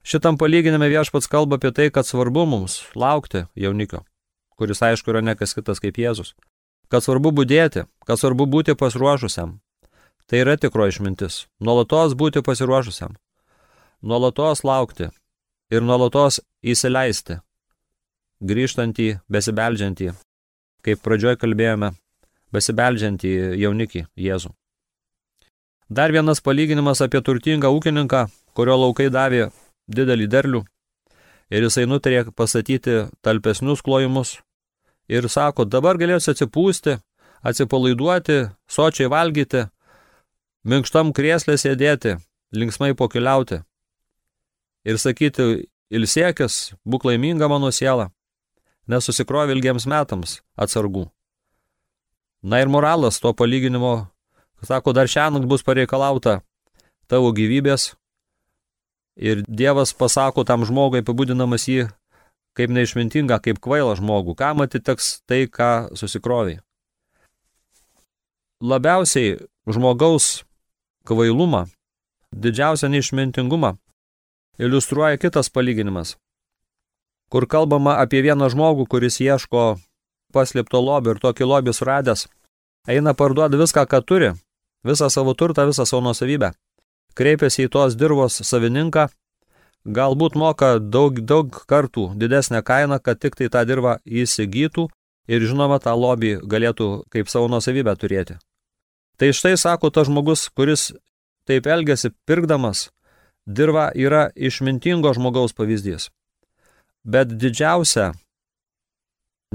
Šitam 0.07 0.37
palyginime 0.39 0.87
viešpats 0.87 1.27
kalba 1.27 1.59
apie 1.59 1.73
tai, 1.75 1.89
kad 1.91 2.07
svarbu 2.07 2.45
mums 2.47 2.79
laukti 2.95 3.43
jaunikio, 3.59 4.05
kuris 4.55 4.81
aišku 4.81 5.11
yra 5.11 5.21
nekas 5.21 5.57
kitas 5.57 5.83
kaip 5.83 5.99
Jėzus. 5.99 6.33
Kad 6.87 7.03
svarbu 7.03 7.33
būdėti, 7.35 7.83
kad 8.07 8.19
svarbu 8.19 8.47
būti 8.47 8.77
pasiruošusiam. 8.79 9.57
Tai 10.27 10.43
yra 10.43 10.55
tikro 10.55 10.87
išmintis. 10.87 11.45
Nuolatos 11.59 12.15
būti 12.15 12.39
pasiruošusiam 12.43 13.17
nuolatos 14.01 14.63
laukti 14.63 15.09
ir 15.71 15.81
nuolatos 15.81 16.39
įsileisti, 16.61 17.39
grįžtantį, 18.41 19.07
besibeldžiantį, 19.31 20.11
kaip 20.85 21.01
pradžioj 21.03 21.37
kalbėjome, 21.41 21.91
besibeldžiantį 22.53 23.33
jaunikį 23.63 24.05
Jėzų. 24.15 24.53
Dar 25.89 26.11
vienas 26.11 26.41
palyginimas 26.43 27.01
apie 27.01 27.21
turtingą 27.23 27.71
ūkininką, 27.73 28.27
kurio 28.53 28.75
laukai 28.77 29.09
davė 29.09 29.49
didelį 29.88 30.27
derlių 30.32 30.63
ir 31.50 31.67
jisai 31.67 31.88
nutarė 31.88 32.25
pastatyti 32.36 33.08
talpesnius 33.24 33.82
klojimus 33.82 34.38
ir 35.08 35.29
sako, 35.32 35.65
dabar 35.65 35.98
galėsiu 36.00 36.34
atsipūsti, 36.34 36.98
atsipalaiduoti, 37.48 38.39
sočiai 38.67 39.08
valgyti, 39.12 39.67
minkštam 40.67 41.13
krėslė 41.15 41.56
sėdėti, 41.60 42.17
linksmai 42.51 42.94
pokeliauti 42.98 43.62
ir 44.88 45.00
sakyti, 45.00 45.67
ilsėkis, 45.91 46.74
būk 46.88 47.08
laiminga 47.08 47.48
mano 47.51 47.72
siela, 47.72 48.10
nesusikrovi 48.88 49.56
ilgiems 49.56 49.88
metams 49.88 50.41
atsargų. 50.60 51.08
Na 52.44 52.62
ir 52.62 52.72
moralas 52.72 53.20
to 53.20 53.34
palyginimo, 53.34 54.08
sako, 54.63 54.93
dar 54.93 55.10
šiandien 55.12 55.47
bus 55.50 55.63
pareikalauta 55.67 56.41
tavo 57.08 57.32
gyvybės 57.36 57.93
ir 59.17 59.43
Dievas 59.47 59.93
pasako 59.97 60.45
tam 60.45 60.65
žmogui 60.65 61.01
apibūdinamas 61.01 61.67
jį 61.67 61.88
kaip 62.58 62.73
neišmintingą, 62.73 63.38
kaip 63.41 63.60
kvailą 63.62 63.97
žmogų, 63.99 64.34
kam 64.38 64.63
atiteks 64.65 65.21
tai, 65.30 65.45
ką 65.45 65.93
susikroviai. 65.97 66.62
Labiausiai 68.62 69.36
žmogaus 69.69 70.41
kvailumą, 71.06 71.67
didžiausią 72.34 72.89
neišmintingumą 72.89 73.75
iliustruoja 74.58 75.19
kitas 75.21 75.51
palyginimas, 75.53 76.15
kur 77.30 77.45
kalbama 77.45 77.99
apie 78.01 78.23
vieną 78.25 78.49
žmogų, 78.49 78.88
kuris 78.89 79.21
ieško 79.21 79.77
paslėpto 80.34 80.82
lobio 80.82 81.13
ir 81.13 81.21
tokį 81.21 81.45
lobį 81.51 81.75
suradęs, 81.77 82.25
eina 82.89 83.13
parduoti 83.13 83.62
viską, 83.62 83.86
ką 83.86 84.01
turi, 84.01 84.32
visą 84.86 85.12
savo 85.13 85.38
turtą, 85.38 85.67
visą 85.69 85.86
savo 85.86 86.01
nusavybę. 86.10 86.56
Kreipiasi 87.17 87.65
į 87.65 87.71
tos 87.73 87.95
dirbos 87.97 88.38
savininką, 88.45 89.08
galbūt 89.86 90.36
moka 90.38 90.75
daug, 90.80 91.17
daug 91.25 91.49
kartų 91.69 92.12
didesnę 92.19 92.62
kainą, 92.62 92.99
kad 93.01 93.19
tik 93.19 93.38
tai 93.39 93.49
tą 93.53 93.63
dirbą 93.65 93.97
įsigytų 94.06 94.88
ir 95.27 95.47
žinoma 95.49 95.80
tą 95.82 95.95
lobį 95.97 96.38
galėtų 96.45 96.89
kaip 97.13 97.32
savo 97.32 97.49
nusavybę 97.49 97.95
turėti. 97.97 98.38
Tai 99.17 99.32
štai 99.34 99.56
sako 99.58 99.89
tas 99.89 100.12
žmogus, 100.12 100.45
kuris 100.53 100.91
taip 101.49 101.65
elgesi 101.65 102.13
pirkdamas 102.30 102.91
dirva 103.47 103.89
yra 103.95 104.27
išmintingo 104.36 105.13
žmogaus 105.17 105.56
pavyzdys. 105.58 106.12
Bet 107.08 107.32
didžiausia 107.39 108.12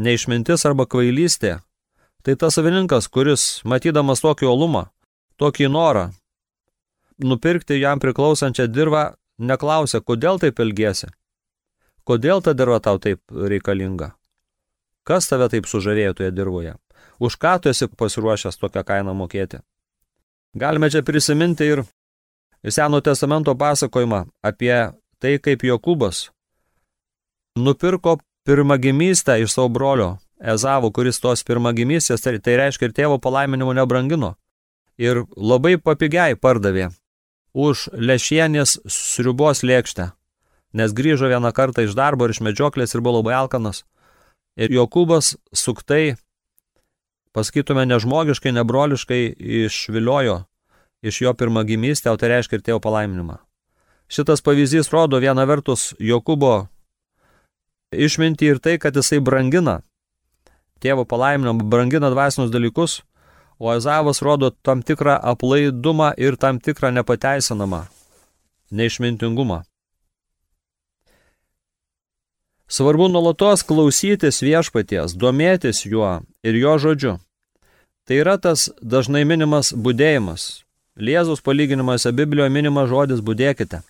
neišmintis 0.00 0.64
arba 0.66 0.88
kvailystė 0.88 1.60
tai 2.22 2.36
tas 2.38 2.56
savininkas, 2.56 3.08
kuris, 3.10 3.60
matydamas 3.66 4.22
tokį 4.22 4.46
olumą, 4.48 4.86
tokį 5.42 5.68
norą, 5.74 6.10
nupirkti 7.18 7.80
jam 7.80 8.00
priklausančią 8.00 8.68
dirvą, 8.70 9.12
neklausia, 9.38 10.00
kodėl 10.00 10.40
taip 10.42 10.60
elgėsi, 10.62 11.10
kodėl 12.08 12.42
ta 12.42 12.54
dirva 12.56 12.80
tau 12.80 13.00
taip 13.02 13.20
reikalinga, 13.30 14.12
kas 15.08 15.28
tave 15.30 15.48
taip 15.52 15.68
sužavėjo 15.70 16.14
toje 16.18 16.30
dirboje, 16.34 16.76
už 17.18 17.38
ką 17.38 17.58
tu 17.62 17.72
esi 17.72 17.88
pasiruošęs 17.88 18.60
tokią 18.60 18.84
kainą 18.86 19.14
mokėti. 19.18 19.62
Galime 20.54 20.90
čia 20.92 21.02
prisiminti 21.02 21.64
ir 21.64 21.84
Seno 22.62 23.00
testamento 23.02 23.56
pasakojimą 23.58 24.26
apie 24.46 24.92
tai, 25.18 25.38
kaip 25.42 25.64
Jokūbas 25.66 26.28
nupirko 27.58 28.20
pirmagimystę 28.46 29.40
iš 29.42 29.56
savo 29.56 29.68
brolio 29.68 30.12
Ezavo, 30.38 30.90
kuris 30.90 31.20
tos 31.22 31.42
pirmagimystės, 31.46 32.22
tai 32.22 32.56
reiškia 32.58 32.88
ir 32.88 32.94
tėvo 32.94 33.18
palaiminimo 33.22 33.74
nebrangino. 33.74 34.34
Ir 34.98 35.24
labai 35.36 35.76
papigiai 35.78 36.34
pardavė 36.34 36.88
už 37.52 37.88
lešienės 37.92 38.80
sriubos 38.88 39.62
lėkštę, 39.62 40.12
nes 40.72 40.94
grįžo 40.96 41.28
vieną 41.28 41.52
kartą 41.52 41.84
iš 41.84 41.96
darbo 41.96 42.26
ir 42.26 42.34
iš 42.34 42.40
medžioklės 42.40 42.94
ir 42.94 43.04
buvo 43.04 43.20
labai 43.20 43.36
alkanas. 43.36 43.84
Ir 44.56 44.72
Jokūbas 44.72 45.36
suktai, 45.56 46.16
pasakytume, 47.32 47.84
nežmogiškai, 47.88 48.52
nebroliškai 48.52 49.22
išviliojo 49.66 50.42
iš 51.02 51.20
jo 51.24 51.32
pirmagimystę, 51.34 52.12
o 52.12 52.16
tai 52.16 52.30
reiškia 52.30 52.60
ir 52.60 52.66
tėvo 52.66 52.82
palaiminimą. 52.84 53.40
Šitas 54.12 54.44
pavyzdys 54.44 54.92
rodo 54.92 55.18
viena 55.18 55.46
vertus 55.48 55.92
Jokūbo 55.98 56.68
išminti 57.92 58.52
ir 58.52 58.60
tai, 58.60 58.76
kad 58.78 58.96
jisai 58.96 59.20
brangina 59.24 59.80
tėvo 60.82 61.04
palaiminimą, 61.08 61.64
brangina 61.70 62.10
dvasinius 62.12 62.52
dalykus, 62.52 63.00
o 63.62 63.74
Ezavas 63.74 64.22
rodo 64.26 64.50
tam 64.50 64.82
tikrą 64.82 65.14
aplaidumą 65.32 66.10
ir 66.18 66.36
tam 66.36 66.58
tikrą 66.58 66.90
nepateisinamą 66.98 67.84
neišmintingumą. 68.72 69.62
Svarbu 72.72 73.06
nuolatos 73.12 73.62
klausytis 73.68 74.40
viešpaties, 74.42 75.14
domėtis 75.14 75.84
juo 75.84 76.22
ir 76.42 76.56
jo 76.56 76.74
žodžiu. 76.80 77.14
Tai 78.08 78.18
yra 78.18 78.38
tas 78.40 78.70
dažnai 78.82 79.22
minimas 79.28 79.70
būdėjimas, 79.76 80.64
Lėzus 80.96 81.40
palyginimuose 81.40 82.10
Biblijoje 82.12 82.50
minima 82.52 82.82
žodis 82.84 83.22
būdėkite. 83.24 83.80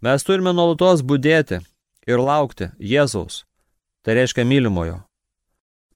Mes 0.00 0.24
turime 0.24 0.54
nuolatos 0.56 1.02
būdėti 1.04 1.58
ir 2.08 2.22
laukti 2.22 2.70
Jėzaus, 2.78 3.42
tai 4.04 4.16
reiškia 4.20 4.46
mylimojo. 4.48 5.02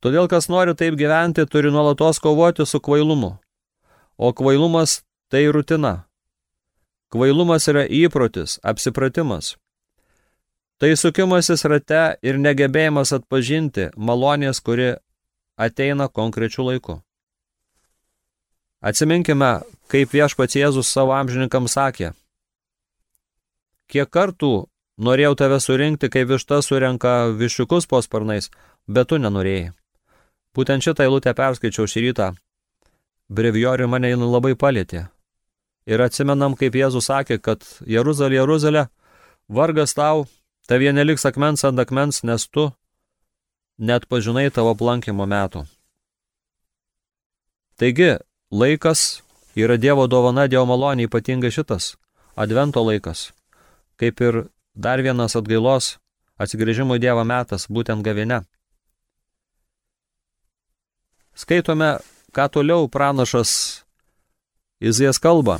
Todėl, 0.05 0.29
kas 0.29 0.51
nori 0.53 0.75
taip 0.77 0.97
gyventi, 0.99 1.47
turi 1.49 1.73
nuolatos 1.73 2.21
kovoti 2.21 2.67
su 2.67 2.81
kvailumu. 2.81 3.37
O 4.17 4.33
kvailumas 4.33 5.03
tai 5.31 5.47
rutina. 5.53 6.07
Kvailumas 7.13 7.69
yra 7.71 7.87
įprotis, 7.87 8.59
apsipratimas. 8.63 9.55
Tai 10.77 10.93
sukimasis 11.01 11.65
rate 11.65 12.19
ir 12.21 12.37
negebėjimas 12.37 13.15
atpažinti 13.17 13.89
malonės, 13.97 14.61
kuri 14.61 14.97
ateina 15.57 16.09
konkrečiu 16.13 16.67
laiku. 16.69 17.01
Atsiminkime, 18.85 19.63
kaip 19.89 20.13
viešpats 20.13 20.59
Jėzus 20.59 20.93
savo 20.93 21.15
amžininkams 21.17 21.79
sakė. 21.79 22.13
Kiek 23.89 24.11
kartų 24.13 24.67
norėjau 25.01 25.33
tave 25.41 25.59
surinkti, 25.63 26.11
kai 26.13 26.27
višta 26.29 26.61
surenka 26.63 27.33
višiukus 27.41 27.89
po 27.89 28.03
sparnais, 28.05 28.51
bet 28.87 29.09
tu 29.09 29.19
nenorėjai. 29.23 29.73
Būtent 30.57 30.85
šitą 30.85 31.05
eilutę 31.05 31.35
perskaičiau 31.37 31.85
šį 31.85 32.03
rytą. 32.07 32.31
Breviori 33.29 33.87
mane 33.90 34.12
jin 34.14 34.25
labai 34.25 34.55
palėtė. 34.57 35.07
Ir 35.87 36.03
atsimenam, 36.03 36.57
kaip 36.59 36.75
Jėzus 36.75 37.11
sakė, 37.11 37.38
kad 37.38 37.62
Jeruzalė, 37.87 38.40
Jeruzalė, 38.40 38.87
vargas 39.53 39.95
tau, 39.95 40.25
tavie 40.66 40.90
neliks 40.97 41.27
akmens 41.29 41.62
ant 41.69 41.79
akmens, 41.79 42.23
nes 42.25 42.49
tu 42.49 42.71
net 43.79 44.09
pažinai 44.09 44.49
tavo 44.51 44.73
aplankimo 44.75 45.27
metų. 45.29 45.66
Taigi, 47.77 48.16
laikas 48.51 49.23
yra 49.55 49.77
Dievo 49.77 50.09
dovana, 50.09 50.49
Dievo 50.49 50.64
malonė, 50.73 51.07
ypatingai 51.07 51.53
šitas 51.53 51.95
advento 52.37 52.81
laikas, 52.85 53.31
kaip 54.01 54.21
ir 54.21 54.47
dar 54.75 55.01
vienas 55.05 55.37
atgailos 55.37 55.97
atsigrėžimo 56.40 56.97
į 56.97 57.05
Dievą 57.05 57.25
metas, 57.29 57.69
būtent 57.69 58.05
gavine. 58.05 58.42
Skaitome, 61.37 61.99
ką 62.33 62.49
toliau 62.49 62.88
pranašas 62.88 63.85
Izijas 64.81 65.18
kalba. 65.20 65.59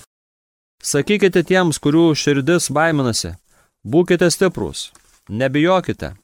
Sakykite 0.81 1.43
tiems, 1.45 1.77
kurių 1.81 2.15
širdis 2.17 2.71
baiminasi, 2.73 3.35
būkite 3.85 4.29
stiprus, 4.33 4.91
nebijokite. 5.29 6.15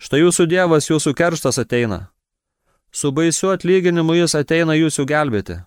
Štai 0.00 0.22
jūsų 0.22 0.46
Dievas, 0.48 0.88
jūsų 0.90 1.12
kerštas 1.16 1.60
ateina. 1.62 2.08
Su 2.92 3.12
baisiu 3.12 3.52
atlyginimu 3.52 4.16
jis 4.18 4.36
ateina 4.40 4.76
jūsų 4.76 5.06
gelbėti. 5.08 5.58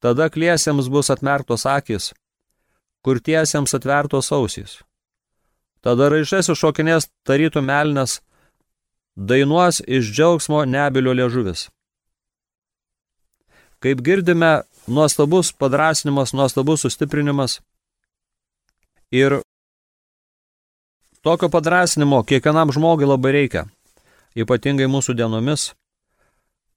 Tada 0.00 0.30
kliesiems 0.32 0.88
bus 0.90 1.10
atmerktos 1.10 1.66
akis, 1.66 2.12
kurtiesiems 3.02 3.74
atvertos 3.76 4.30
ausys. 4.32 4.78
Tada 5.82 6.08
raišės 6.12 6.50
iššokinės 6.54 7.10
tarytų 7.26 7.62
melnes, 7.66 8.20
dainuos 9.16 9.82
iš 9.86 10.14
džiaugsmo 10.14 10.64
nebilio 10.64 11.14
liežuvis. 11.16 11.68
Kaip 13.80 14.02
girdime, 14.04 14.62
nuostabus 14.86 15.52
padrasinimas, 15.56 16.34
nuostabus 16.36 16.84
sustiprinimas 16.84 17.60
ir 19.10 19.40
tokio 21.24 21.48
padrasinimo 21.48 22.22
kiekvienam 22.24 22.72
žmogui 22.72 23.08
labai 23.08 23.32
reikia, 23.38 23.64
ypatingai 24.36 24.90
mūsų 24.90 25.16
dienomis. 25.16 25.72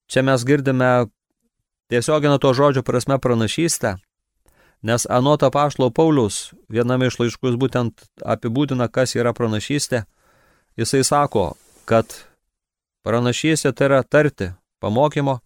Čia 0.08 0.24
mes 0.24 0.44
girdime 0.48 1.10
tiesioginę 1.92 2.40
to 2.40 2.54
žodžio 2.56 2.84
prasme 2.84 3.20
pranašystę, 3.20 3.98
Nes 4.84 5.06
anota 5.10 5.48
pašlo 5.50 5.90
Paulius 5.96 6.52
viename 6.68 7.08
iš 7.08 7.16
laiškus 7.20 7.56
būtent 7.56 8.02
apibūdina, 8.20 8.90
kas 8.92 9.16
yra 9.16 9.32
pranašystė. 9.32 10.02
Jisai 10.76 11.06
sako, 11.08 11.54
kad 11.88 12.12
pranašystė 13.08 13.72
tai 13.72 13.88
yra 13.88 14.02
tarti 14.04 14.50
pamokymo, 14.84 15.38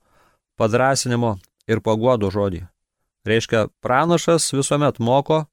padrasinimo 0.58 1.36
ir 1.68 1.84
paguodo 1.84 2.32
žodį. 2.34 2.66
Reiškia, 3.28 3.68
pranašas 3.84 4.54
visuomet 4.56 5.00
moko, 5.04 5.46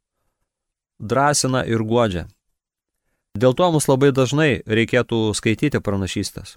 drąsina 1.02 1.64
ir 1.66 1.82
guodžia. 1.82 2.28
Dėl 3.34 3.54
to 3.58 3.70
mums 3.74 3.88
labai 3.90 4.12
dažnai 4.14 4.62
reikėtų 4.62 5.34
skaityti 5.34 5.82
pranašystės. 5.82 6.54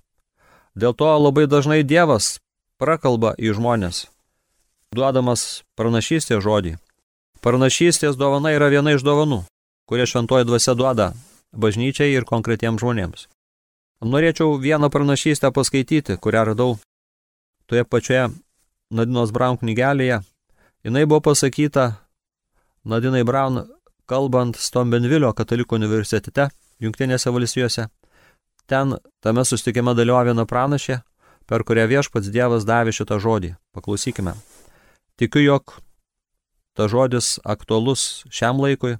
Dėl 0.77 0.93
to 0.93 1.09
labai 1.17 1.47
dažnai 1.49 1.81
Dievas 1.81 2.37
prakalba 2.77 3.33
į 3.33 3.55
žmonės, 3.57 4.05
duodamas 4.93 5.63
pranašystės 5.73 6.43
žodį. 6.45 6.75
Parnašystės 7.41 8.17
dovana 8.17 8.53
yra 8.53 8.69
viena 8.69 8.93
iš 8.93 9.01
dovanų, 9.01 9.41
kurie 9.89 10.05
šventoji 10.05 10.45
dvasia 10.45 10.77
duoda 10.77 11.13
bažnyčiai 11.57 12.13
ir 12.13 12.29
konkretiems 12.29 12.81
žmonėms. 12.83 13.25
Norėčiau 14.05 14.59
vieną 14.61 14.91
pranašystę 14.93 15.49
paskaityti, 15.49 16.19
kurią 16.21 16.43
radau 16.51 16.77
toje 17.65 17.83
pačioje 17.89 18.27
Nadinos 18.89 19.33
Braun 19.35 19.57
knygelėje. 19.59 20.21
Jis 20.83 21.07
buvo 21.09 21.19
pasakyta 21.19 21.97
Nadinai 22.87 23.25
Braun 23.27 23.65
kalbant 24.07 24.55
Stombenvilio 24.55 25.33
katalikų 25.35 25.75
universitete, 25.75 26.47
Junktinėse 26.79 27.33
valstijose. 27.33 27.87
Ten 28.69 28.95
tame 29.23 29.43
sustikime 29.47 29.95
dalyvavo 29.97 30.29
viena 30.29 30.45
pranašė, 30.47 31.01
per 31.47 31.63
kurią 31.67 31.87
viešpats 31.89 32.31
Dievas 32.31 32.67
davė 32.67 32.93
šitą 32.95 33.17
žodį. 33.23 33.55
Paklausykime. 33.75 34.35
Tikiu, 35.17 35.41
jog 35.41 35.79
ta 36.77 36.87
žodis 36.91 37.39
aktualus 37.43 38.23
šiam 38.29 38.61
laikui 38.61 38.99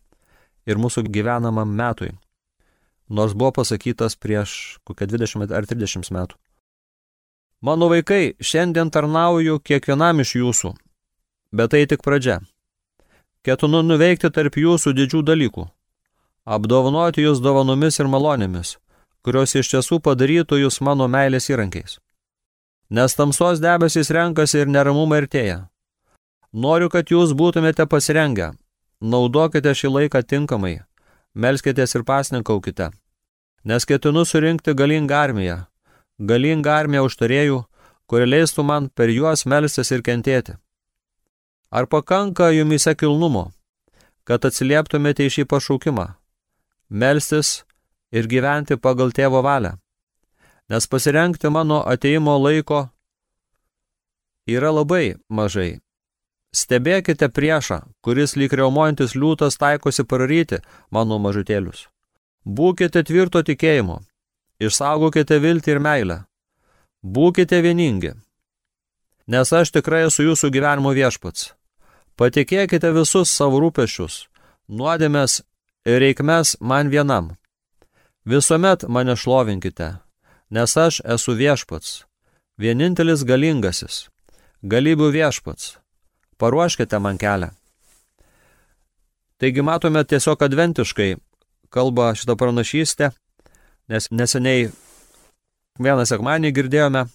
ir 0.67 0.81
mūsų 0.81 1.05
gyvenamam 1.07 1.69
metui, 1.69 2.15
nors 3.07 3.37
buvo 3.37 3.53
pasakytas 3.61 4.17
prieš 4.19 4.79
kokią 4.87 5.07
20 5.13 5.53
ar 5.53 5.69
30 5.69 6.11
metų. 6.11 6.39
Mano 7.61 7.89
vaikai, 7.89 8.35
šiandien 8.39 8.91
tarnauju 8.93 9.57
kiekvienam 9.65 10.21
iš 10.21 10.35
jūsų, 10.37 10.73
bet 11.51 11.71
tai 11.73 11.85
tik 11.89 12.03
pradžia. 12.05 12.39
Ketinu 13.41 13.81
nuveikti 13.81 14.29
tarp 14.29 14.59
jūsų 14.61 14.93
didžių 14.93 15.23
dalykų, 15.25 15.63
apdovanoti 16.45 17.23
jūs 17.25 17.41
dovanomis 17.41 17.97
ir 17.97 18.09
malonėmis, 18.13 18.75
kurios 19.25 19.55
iš 19.57 19.71
tiesų 19.73 19.97
padarytų 20.05 20.59
jūs 20.61 20.77
mano 20.85 21.07
meilės 21.09 21.49
įrankiais. 21.49 21.97
Nes 22.89 23.17
tamsos 23.17 23.59
debesys 23.59 24.13
renkasi 24.13 24.61
ir 24.61 24.69
neramumai 24.69 25.23
artėja. 25.23 25.57
Noriu, 26.53 26.91
kad 26.93 27.09
jūs 27.11 27.33
būtumėte 27.35 27.87
pasirengę. 27.89 28.53
Naudokite 29.01 29.73
šį 29.75 29.91
laiką 29.95 30.21
tinkamai. 30.23 30.77
Melskitės 31.33 31.97
ir 31.97 32.05
pasninkaukite. 32.07 32.91
Nes 33.67 33.85
ketinu 33.85 34.23
surinkti 34.25 34.77
galingą 34.77 35.17
armiją. 35.25 35.57
Galingą 36.19 36.73
armiją 36.73 37.05
užtarėjų, 37.07 37.61
kuri 38.09 38.25
leistų 38.25 38.65
man 38.65 38.89
per 38.89 39.11
juos 39.13 39.45
melstis 39.45 39.91
ir 39.91 40.01
kentėti. 40.01 40.57
Ar 41.69 41.85
pakanka 41.85 42.49
jumise 42.55 42.95
kilnumo, 42.95 43.51
kad 44.23 44.45
atsilieptumėte 44.47 45.27
į 45.27 45.33
šį 45.37 45.47
pašaukimą? 45.51 46.07
Melstis 46.89 47.63
ir 48.11 48.27
gyventi 48.31 48.77
pagal 48.79 49.11
tėvo 49.11 49.43
valią. 49.43 49.75
Nes 50.71 50.87
pasirengti 50.87 51.51
mano 51.51 51.83
ateimo 51.85 52.37
laiko 52.39 52.87
yra 54.47 54.71
labai 54.71 55.15
mažai 55.29 55.77
Stebėkite 56.57 57.27
priešą, 57.29 57.81
kuris 58.01 58.35
lyg 58.39 58.53
reumojantis 58.55 59.13
liūtas 59.15 59.59
taikosi 59.59 60.05
praryti 60.07 60.61
mano 60.89 61.19
mažutėlius. 61.19 61.87
Būkite 62.47 63.03
tvirto 63.03 63.43
tikėjimo, 63.43 63.99
išsaugokite 64.59 65.39
viltį 65.43 65.75
ir 65.75 65.81
meilę. 65.83 66.17
Būkite 67.03 67.59
vieningi, 67.61 68.13
nes 69.27 69.53
aš 69.53 69.71
tikrai 69.75 70.05
esu 70.07 70.25
jūsų 70.25 70.51
gyvenimo 70.55 70.93
viešpats. 70.97 71.53
Patikėkite 72.17 72.89
visus 72.95 73.29
savo 73.29 73.61
rūpešius, 73.61 74.25
nuodėmės 74.67 75.43
ir 75.85 76.01
reikmes 76.01 76.55
man 76.59 76.89
vienam. 76.89 77.35
Visuomet 78.25 78.87
mane 78.89 79.15
šlovinkite, 79.15 79.99
nes 80.49 80.77
aš 80.77 81.01
esu 81.05 81.37
viešpats, 81.37 82.05
vienintelis 82.57 83.23
galingasis, 83.23 84.07
galybių 84.65 85.11
viešpats 85.13 85.75
paruoškite 86.37 86.99
man 86.99 87.17
kelią. 87.17 87.49
Taigi 89.37 89.61
matome 89.61 90.03
tiesiog 90.03 90.41
adventiškai 90.43 91.15
kalba 91.69 92.13
šitą 92.17 92.37
pranašystę, 92.37 93.11
nes 93.91 94.09
neseniai 94.11 94.69
vieną 95.79 96.05
sekmanį 96.09 96.51
girdėjome 96.55 97.05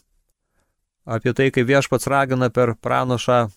apie 1.04 1.32
tai, 1.37 1.50
kaip 1.50 1.68
viešpats 1.68 2.08
ragina 2.08 2.50
per 2.50 2.74
pranašą 2.80 3.48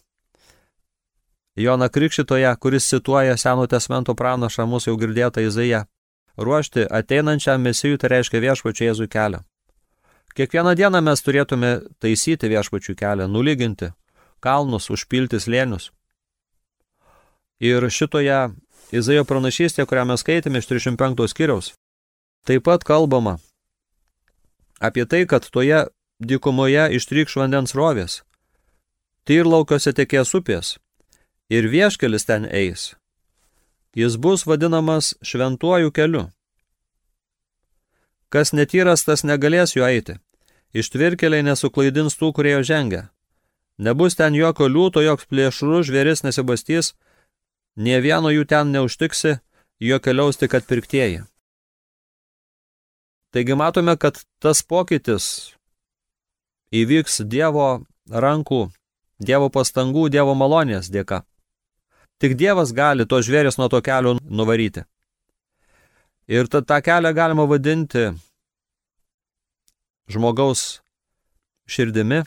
Joną 1.56 1.88
Krikščitoje, 1.88 2.50
kuris 2.60 2.88
cituoja 2.90 3.38
Seno 3.40 3.64
testamento 3.72 4.16
pranašą 4.16 4.66
mūsų 4.68 4.92
jau 4.92 4.98
girdėtą 5.00 5.46
Izaiją, 5.46 5.86
ruošti 6.36 6.84
ateinančiam 6.92 7.62
mesijui, 7.64 8.00
tai 8.02 8.12
reiškia 8.12 8.42
viešpačiu 8.44 8.90
Jėzui 8.90 9.08
kelią. 9.08 9.40
Kiekvieną 10.36 10.74
dieną 10.76 11.00
mes 11.00 11.24
turėtume 11.24 11.70
taisyti 12.04 12.50
viešpačių 12.52 12.98
kelią, 13.00 13.30
nulyginti, 13.32 13.94
kalnus, 14.44 14.90
užpilti 14.92 15.40
slėnius. 15.40 15.94
Ir 17.64 17.88
šitoje 17.88 18.42
Izaijo 18.92 19.24
pranašystėje, 19.24 19.88
kurią 19.88 20.04
mes 20.12 20.20
skaitėme 20.26 20.60
iš 20.60 20.68
35 20.68 21.32
skyriaus, 21.32 21.72
taip 22.46 22.64
pat 22.64 22.84
kalbama 22.86 23.40
apie 24.80 25.06
tai, 25.06 25.26
kad 25.26 25.50
toje 25.50 25.86
dykumoje 26.20 26.90
ištrykš 26.98 27.40
vandens 27.42 27.74
rovės, 27.76 28.22
tyrlaukiuose 29.26 29.94
tekės 29.98 30.36
upės 30.38 30.76
ir 31.50 31.68
vieškelis 31.72 32.28
ten 32.30 32.46
eis. 32.46 32.94
Jis 33.96 34.18
bus 34.20 34.46
vadinamas 34.46 35.14
šventuoju 35.24 35.92
keliu. 35.92 36.28
Kas 38.30 38.52
netyras, 38.52 39.06
tas 39.08 39.24
negalės 39.24 39.76
jo 39.78 39.86
eiti. 39.88 40.18
Ištvirkeliai 40.76 41.46
nesuklaidins 41.48 42.18
tų, 42.20 42.34
kurie 42.36 42.58
jo 42.58 42.64
žengia. 42.68 43.06
Nebus 43.80 44.18
ten 44.20 44.36
jokio 44.36 44.68
liūto, 44.68 45.00
joks 45.04 45.28
plėšrų 45.32 45.84
žvėris 45.88 46.26
nesibastys, 46.28 46.94
nie 47.76 47.96
vieno 48.04 48.32
jų 48.32 48.44
ten 48.52 48.76
neužtiksi, 48.76 49.38
jo 49.80 50.00
keliaus 50.04 50.40
tik 50.42 50.56
atpirktieji. 50.60 51.24
Taigi 53.36 53.56
matome, 53.56 53.98
kad 54.00 54.16
tas 54.40 54.62
pokytis 54.64 55.26
įvyks 56.72 57.18
Dievo 57.28 57.84
rankų, 58.08 58.60
Dievo 59.20 59.50
pastangų, 59.52 60.06
Dievo 60.08 60.38
malonės 60.40 60.88
dėka. 60.88 61.26
Tik 62.24 62.38
Dievas 62.40 62.72
gali 62.72 63.04
to 63.04 63.20
žvėris 63.20 63.60
nuo 63.60 63.68
to 63.68 63.82
kelio 63.84 64.14
nuvaryti. 64.24 64.86
Ir 66.32 66.48
tą, 66.48 66.64
tą 66.64 66.80
kelią 66.80 67.12
galima 67.12 67.44
vadinti 67.52 68.06
žmogaus 70.08 70.80
širdimi. 71.68 72.24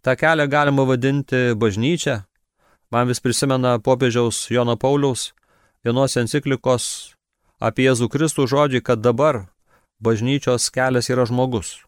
Ta 0.00 0.16
kelią 0.16 0.48
galima 0.48 0.88
vadinti 0.88 1.52
bažnyčia. 1.52 2.22
Man 2.88 3.12
vis 3.12 3.20
prisimena 3.20 3.76
popiežiaus 3.84 4.46
Jono 4.48 4.80
Pauliaus 4.80 5.34
vienos 5.84 6.16
enciklikos 6.16 6.90
apie 7.60 7.90
Jėzų 7.90 8.08
Kristų 8.08 8.48
žodžiai, 8.48 8.80
kad 8.80 9.04
dabar 9.04 9.44
bažnyčios 10.00 10.70
kelias 10.70 11.10
yra 11.12 11.26
žmogus. 11.28 11.78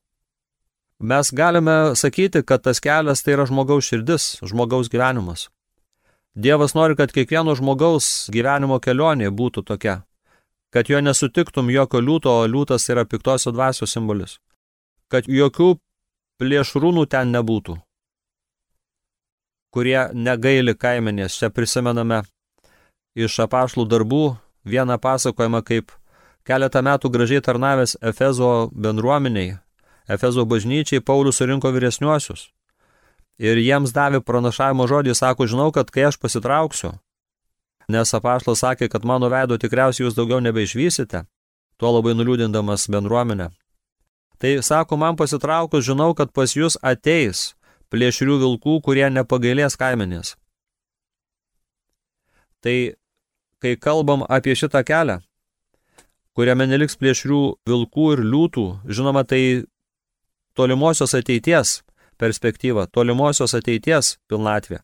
Mes 1.02 1.32
galime 1.32 1.96
sakyti, 1.96 2.42
kad 2.46 2.62
tas 2.62 2.80
kelias 2.80 3.24
tai 3.24 3.34
yra 3.34 3.46
žmogaus 3.48 3.88
širdis, 3.88 4.38
žmogaus 4.46 4.90
gyvenimas. 4.92 5.48
Dievas 6.34 6.74
nori, 6.74 6.96
kad 6.96 7.12
kiekvieno 7.12 7.56
žmogaus 7.58 8.30
gyvenimo 8.32 8.78
kelionė 8.80 9.28
būtų 9.28 9.64
tokia, 9.68 10.02
kad 10.72 10.88
jo 10.88 11.00
nesutiktum 11.02 11.70
jokio 11.74 12.00
liūto, 12.00 12.32
o 12.32 12.46
liūtas 12.48 12.88
yra 12.88 13.04
piktosio 13.04 13.52
dvasios 13.52 13.92
simbolis, 13.92 14.38
kad 15.12 15.28
jokių 15.28 15.74
plėšrūnų 16.40 17.04
ten 17.12 17.34
nebūtų, 17.34 17.76
kurie 19.74 19.98
negaili 20.14 20.72
kaimenės. 20.78 21.36
Čia 21.40 21.50
prisimename 21.50 22.22
iš 23.18 23.40
apašlų 23.44 23.84
darbų 23.90 24.24
vieną 24.64 24.96
pasakojimą, 25.02 25.60
kaip 25.66 25.92
keletą 26.48 26.82
metų 26.82 27.10
gražiai 27.12 27.42
tarnavęs 27.44 27.96
Efezo 28.00 28.70
bendruomeniai, 28.72 29.58
Efezo 30.08 30.44
bažnyčiai 30.46 31.00
Paulius 31.00 31.38
surinko 31.38 31.70
vyresniuosius. 31.72 32.50
Ir 33.38 33.58
jiems 33.58 33.94
davė 33.94 34.20
pranašavimo 34.20 34.86
žodį, 34.90 35.14
sako, 35.16 35.46
žinau, 35.50 35.70
kad 35.72 35.90
kai 35.90 36.04
aš 36.10 36.18
pasitrauksiu, 36.20 36.92
nes 37.88 38.14
apaštas 38.14 38.62
sakė, 38.62 38.88
kad 38.92 39.06
mano 39.08 39.30
veido 39.32 39.58
tikriausiai 39.58 40.06
jūs 40.06 40.18
daugiau 40.18 40.42
nebeišvysite, 40.44 41.24
tuo 41.80 41.90
labai 41.96 42.14
nuliūdindamas 42.18 42.86
bendruomenę. 42.92 43.48
Tai 44.38 44.52
sako, 44.62 44.98
man 44.98 45.16
pasitraukus 45.16 45.86
žinau, 45.86 46.12
kad 46.18 46.32
pas 46.34 46.54
jūs 46.54 46.76
ateis 46.82 47.52
plėšrių 47.94 48.38
vilkų, 48.42 48.78
kurie 48.82 49.06
nepagailės 49.10 49.78
kaimenės. 49.78 50.36
Tai 52.62 52.76
kai 53.62 53.76
kalbam 53.78 54.24
apie 54.28 54.54
šitą 54.58 54.82
kelią, 54.86 55.20
kuriame 56.36 56.66
neliks 56.68 56.96
plėšrių 57.00 57.42
vilkų 57.68 58.06
ir 58.16 58.22
liūtų, 58.24 58.66
žinoma, 58.88 59.24
tai 59.28 59.64
tolimosios 60.56 61.14
ateities 61.18 61.80
perspektyva, 62.20 62.86
tolimosios 62.86 63.54
ateities 63.58 64.16
pilnatvė. 64.30 64.80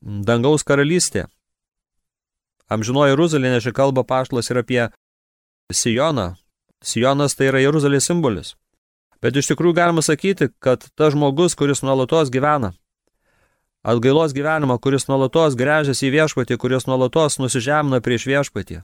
Dangaus 0.00 0.64
karalystė. 0.64 1.26
Amžinoji 2.70 3.12
Jeruzalė, 3.12 3.50
nes 3.50 3.64
ši 3.66 3.74
kalba 3.76 4.04
paštlas 4.06 4.50
ir 4.50 4.62
apie 4.62 4.82
Sijoną, 5.74 6.34
Sijonas 6.82 7.36
tai 7.36 7.50
yra 7.50 7.60
Jeruzalės 7.60 8.06
simbolis. 8.08 8.54
Bet 9.20 9.36
iš 9.36 9.50
tikrųjų 9.50 9.76
galima 9.76 10.02
sakyti, 10.02 10.48
kad 10.64 10.86
tas 10.96 11.12
žmogus, 11.12 11.56
kuris 11.58 11.82
nuolatos 11.84 12.30
gyvena, 12.32 12.72
atgailos 13.84 14.32
gyvenimą, 14.32 14.78
kuris 14.80 15.06
nuolatos 15.10 15.58
grežiasi 15.60 16.08
į 16.08 16.14
viešpatį, 16.14 16.56
kuris 16.62 16.88
nuolatos 16.88 17.36
nusižemina 17.42 18.00
prieš 18.00 18.26
viešpatį. 18.30 18.80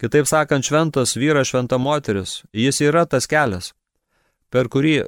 Kitaip 0.00 0.24
sakant, 0.26 0.64
šventas 0.64 1.12
vyras, 1.16 1.50
šventa 1.50 1.76
moteris, 1.78 2.40
jis 2.56 2.80
yra 2.80 3.04
tas 3.04 3.26
kelias, 3.28 3.74
per 4.48 4.70
kurį, 4.72 5.02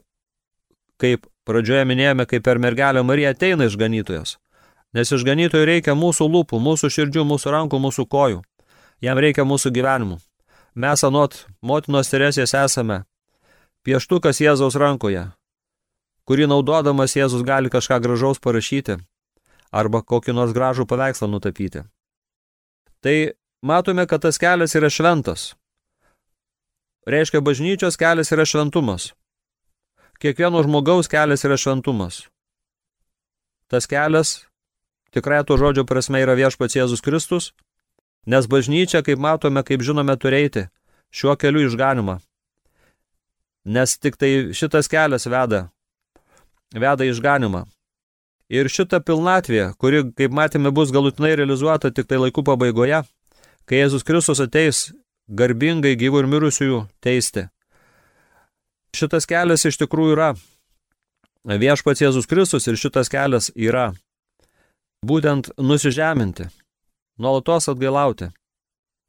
kaip 1.00 1.24
pradžioje 1.48 1.86
minėjome, 1.88 2.26
kaip 2.28 2.44
per 2.44 2.60
mergelę 2.60 3.00
Mariją 3.00 3.32
ateina 3.32 3.70
išganytojas. 3.70 4.36
Nes 4.92 5.08
išganytojui 5.08 5.64
reikia 5.64 5.96
mūsų 5.96 6.28
lūpų, 6.28 6.60
mūsų 6.60 6.90
širdžių, 6.92 7.24
mūsų 7.24 7.54
rankų, 7.54 7.80
mūsų 7.80 8.04
kojų. 8.12 8.42
Jam 9.00 9.18
reikia 9.18 9.46
mūsų 9.48 9.72
gyvenimų. 9.72 10.18
Mes 10.76 11.04
anot 11.04 11.46
motinos 11.64 12.12
Teresės 12.12 12.52
esame 12.52 13.02
pieštukas 13.84 14.40
Jėzaus 14.44 14.76
rankoje, 14.76 15.24
kurį 16.28 16.46
naudodamas 16.52 17.16
Jėzus 17.16 17.42
gali 17.48 17.72
kažką 17.72 17.98
gražaus 18.04 18.40
parašyti 18.40 19.00
arba 19.72 20.02
kokį 20.04 20.36
nors 20.36 20.52
gražų 20.52 20.84
paveikslą 20.88 21.30
nutapyti. 21.32 21.86
Tai 23.00 23.16
matome, 23.62 24.06
kad 24.06 24.22
tas 24.22 24.38
kelias 24.38 24.74
yra 24.74 24.90
šventas. 24.90 25.52
Reiškia, 27.06 27.40
bažnyčios 27.40 27.98
kelias 27.98 28.32
yra 28.34 28.46
šventumas. 28.46 29.12
Kiekvieno 30.22 30.62
žmogaus 30.62 31.10
kelias 31.10 31.44
yra 31.44 31.56
šventumas. 31.58 32.26
Tas 33.66 33.88
kelias, 33.90 34.44
tikrai 35.10 35.42
to 35.46 35.56
žodžio 35.58 35.86
prasme, 35.88 36.20
yra 36.22 36.36
viešpats 36.38 36.76
Jėzus 36.76 37.02
Kristus, 37.02 37.52
Nes 38.26 38.46
bažnyčia, 38.46 39.02
kaip 39.02 39.18
matome, 39.18 39.64
kaip 39.66 39.82
žinome, 39.82 40.14
turėti 40.14 40.68
šiuo 41.10 41.34
keliu 41.34 41.64
išganimą. 41.66 42.20
Nes 43.66 43.94
tik 43.98 44.14
tai 44.18 44.54
šitas 44.54 44.86
kelias 44.90 45.26
veda, 45.26 45.64
veda 46.70 47.06
išganimą. 47.06 47.64
Ir 48.52 48.70
šita 48.70 49.00
pilnatvė, 49.02 49.72
kuri, 49.74 50.04
kaip 50.14 50.34
matėme, 50.38 50.70
bus 50.70 50.94
galutinai 50.94 51.34
realizuota 51.40 51.90
tik 51.90 52.06
tai 52.06 52.20
laikų 52.22 52.44
pabaigoje, 52.46 53.02
kai 53.72 53.78
Jėzus 53.80 54.04
Kristus 54.04 54.40
ateis 54.44 54.78
garbingai 55.32 55.94
gyvų 55.96 56.20
ir 56.20 56.26
mirusiųjų 56.28 56.78
teisti. 57.00 57.46
Šitas 58.92 59.24
kelias 59.24 59.64
iš 59.64 59.78
tikrųjų 59.80 60.12
yra 60.12 60.26
viešpats 61.48 62.02
Jėzus 62.04 62.28
Kristus 62.28 62.68
ir 62.68 62.76
šitas 62.76 63.08
kelias 63.08 63.48
yra 63.56 63.94
būtent 65.08 65.48
nusižeminti 65.56 66.50
nuolatos 67.16 67.70
atgailauti, 67.72 68.28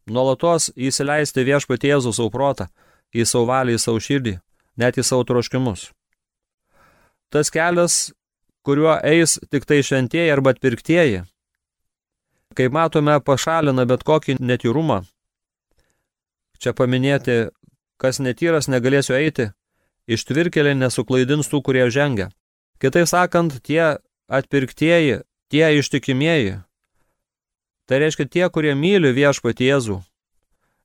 nuolatos 0.07 0.69
įsileisti 0.79 1.43
viešpatį 1.43 1.91
Jėzų 1.91 2.15
savo 2.15 2.31
protą, 2.31 2.69
į 3.11 3.27
savo 3.27 3.49
valią, 3.51 3.75
į 3.75 3.83
savo 3.83 3.99
širdį, 3.99 4.37
net 4.79 4.95
į 4.95 5.03
savo 5.03 5.27
troškimus. 5.27 5.89
Tas 7.35 7.51
kelias, 7.51 8.13
kuriuo 8.63 8.95
eis 9.03 9.41
tik 9.51 9.67
tai 9.67 9.83
šventieji 9.83 10.31
arba 10.31 10.55
atpirktieji, 10.55 11.25
kaip 12.55 12.73
matome, 12.75 13.17
pašalina 13.19 13.85
bet 13.89 14.05
kokį 14.07 14.37
netyrumą. 14.39 15.03
Čia 16.61 16.73
paminėti, 16.77 17.49
kas 17.99 18.21
netyras 18.23 18.69
negalėsiu 18.71 19.17
eiti, 19.17 19.49
ištvirkelė 20.07 20.75
nesuklaidins 20.77 21.49
tų, 21.51 21.63
kurie 21.65 21.89
žengia. 21.91 22.29
Kitaip 22.79 23.07
sakant, 23.09 23.59
tie 23.63 23.97
atpirktieji, 24.31 25.23
tie 25.51 25.65
ištikimieji, 25.79 26.61
Tai 27.85 27.99
reiškia 27.99 28.29
tie, 28.31 28.43
kurie 28.47 28.71
myli 28.79 29.11
viešpatį 29.11 29.67
Jėzų, 29.67 29.97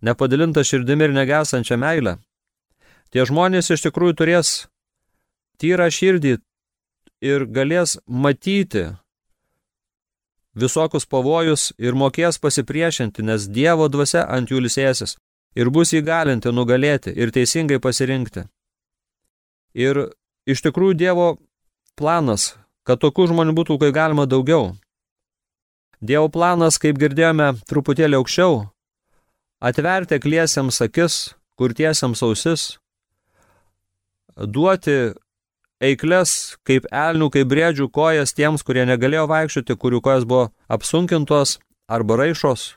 nepadalinta 0.02 0.64
širdimi 0.66 1.06
ir 1.06 1.14
negesančią 1.14 1.78
meilę. 1.78 2.16
Tie 3.14 3.22
žmonės 3.24 3.70
iš 3.70 3.84
tikrųjų 3.86 4.16
turės 4.18 4.50
tyrą 5.62 5.86
širdį 5.94 6.34
ir 7.22 7.46
galės 7.54 7.96
matyti 8.10 8.88
visokius 10.60 11.06
pavojus 11.06 11.72
ir 11.78 11.96
mokės 11.98 12.38
pasipriešinti, 12.42 13.22
nes 13.22 13.48
Dievo 13.48 13.88
dvasia 13.88 14.24
ant 14.26 14.50
jų 14.50 14.62
lisėsis 14.66 15.16
ir 15.58 15.70
bus 15.74 15.92
įgalinti 15.96 16.52
nugalėti 16.54 17.12
ir 17.14 17.32
teisingai 17.34 17.80
pasirinkti. 17.82 18.46
Ir 19.74 20.08
iš 20.48 20.62
tikrųjų 20.64 20.96
Dievo 20.98 21.28
planas, 21.98 22.54
kad 22.86 23.00
tokių 23.02 23.28
žmonių 23.32 23.54
būtų 23.58 23.78
kaip 23.82 23.94
galima 23.94 24.26
daugiau. 24.26 24.74
Dievo 26.00 26.28
planas, 26.30 26.78
kaip 26.78 26.98
girdėjome 26.98 27.52
truputėlį 27.68 28.20
aukščiau, 28.20 28.68
atverti 29.58 30.18
akliesiams 30.18 30.78
akis, 30.84 31.16
kurtiesiams 31.58 32.22
ausis, 32.22 32.68
duoti 34.38 35.12
eikles 35.80 36.56
kaip 36.66 36.88
elnių, 36.90 37.30
kaip 37.34 37.48
briedžių 37.50 37.88
kojas 37.94 38.34
tiems, 38.34 38.64
kurie 38.66 38.84
negalėjo 38.88 39.26
vaikščioti, 39.30 39.76
kurių 39.76 40.02
kojas 40.04 40.26
buvo 40.28 40.48
apsunkintos 40.68 41.58
arba 41.88 42.18
raišos. 42.22 42.74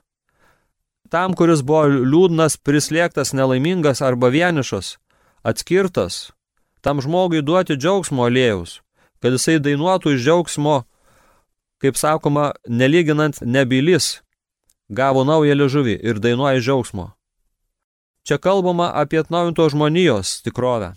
Tam, 1.11 1.33
kuris 1.35 1.63
buvo 1.65 1.89
liūdnas, 1.91 2.55
prislėgtas, 2.61 3.33
nelaimingas 3.35 3.99
arba 4.01 4.29
vienišas, 4.31 4.95
atskirtas, 5.43 6.31
tam 6.79 7.01
žmogui 7.03 7.43
duoti 7.43 7.75
džiaugsmo 7.75 8.29
alėjus, 8.29 8.79
kad 9.19 9.35
jisai 9.35 9.59
dainuotų 9.59 10.15
iš 10.15 10.23
džiaugsmo 10.23 10.77
kaip 11.81 11.97
sakoma, 11.97 12.51
nelyginant 12.69 13.41
nebylys, 13.41 14.21
gavo 14.89 15.25
naują 15.25 15.57
liežuvį 15.57 15.97
ir 16.05 16.21
dainuoja 16.21 16.61
džiaugsmo. 16.61 17.09
Čia 18.27 18.37
kalbama 18.37 18.91
apie 19.01 19.17
atnaujinto 19.21 19.65
žmonijos 19.73 20.41
tikrovę, 20.45 20.93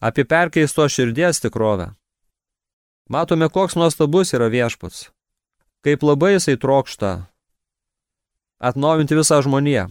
apie 0.00 0.24
perkeisto 0.24 0.88
širdies 0.88 1.40
tikrovę. 1.44 1.92
Matome, 3.10 3.48
koks 3.48 3.76
nuostabus 3.76 4.34
yra 4.34 4.50
viešpats, 4.52 5.08
kaip 5.84 6.02
labai 6.02 6.36
jisai 6.36 6.56
trokšta 6.60 7.14
atnaujinti 8.60 9.16
visą 9.18 9.40
žmoniją, 9.42 9.88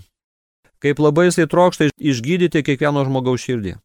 Kaip 0.79 0.99
labai 1.03 1.27
jisai 1.27 1.47
trokšta 1.51 1.89
išgydyti 1.99 2.63
kiekvieno 2.63 3.03
žmogaus 3.03 3.43
širdį. 3.43 3.75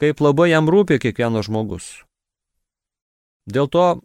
Kaip 0.00 0.22
labai 0.24 0.48
jam 0.48 0.68
rūpi 0.72 0.96
kiekvienas 1.02 1.50
žmogus. 1.50 1.88
Dėl 3.44 3.68
to 3.68 4.00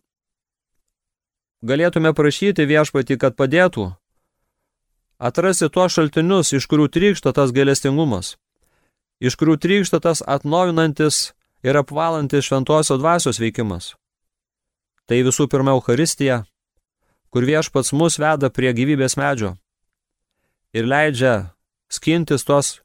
galėtume 1.64 2.12
prašyti 2.12 2.68
viešpatį, 2.68 3.16
kad 3.24 3.40
padėtų 3.40 3.94
atrasti 5.16 5.70
tuos 5.72 5.96
šaltinius, 5.96 6.52
iš 6.52 6.68
kurių 6.68 6.90
trykšta 6.92 7.32
tas 7.32 7.56
gailestingumas, 7.56 8.36
iš 9.24 9.38
kurių 9.40 9.56
trykšta 9.64 10.02
tas 10.04 10.22
atnaujinantis 10.28 11.32
ir 11.64 11.80
apvalantis 11.80 12.50
šventosios 12.50 13.00
dvasios 13.00 13.40
veikimas. 13.40 13.94
Tai 15.08 15.20
visų 15.24 15.48
pirma 15.52 15.76
Euharistija, 15.76 16.44
kur 17.32 17.48
viešpats 17.48 17.94
mus 17.96 18.20
veda 18.20 18.52
prie 18.52 18.74
gyvybės 18.76 19.16
medžio 19.20 19.56
ir 20.76 20.88
leidžia 20.90 21.54
skintis 21.92 22.44
tos 22.44 22.80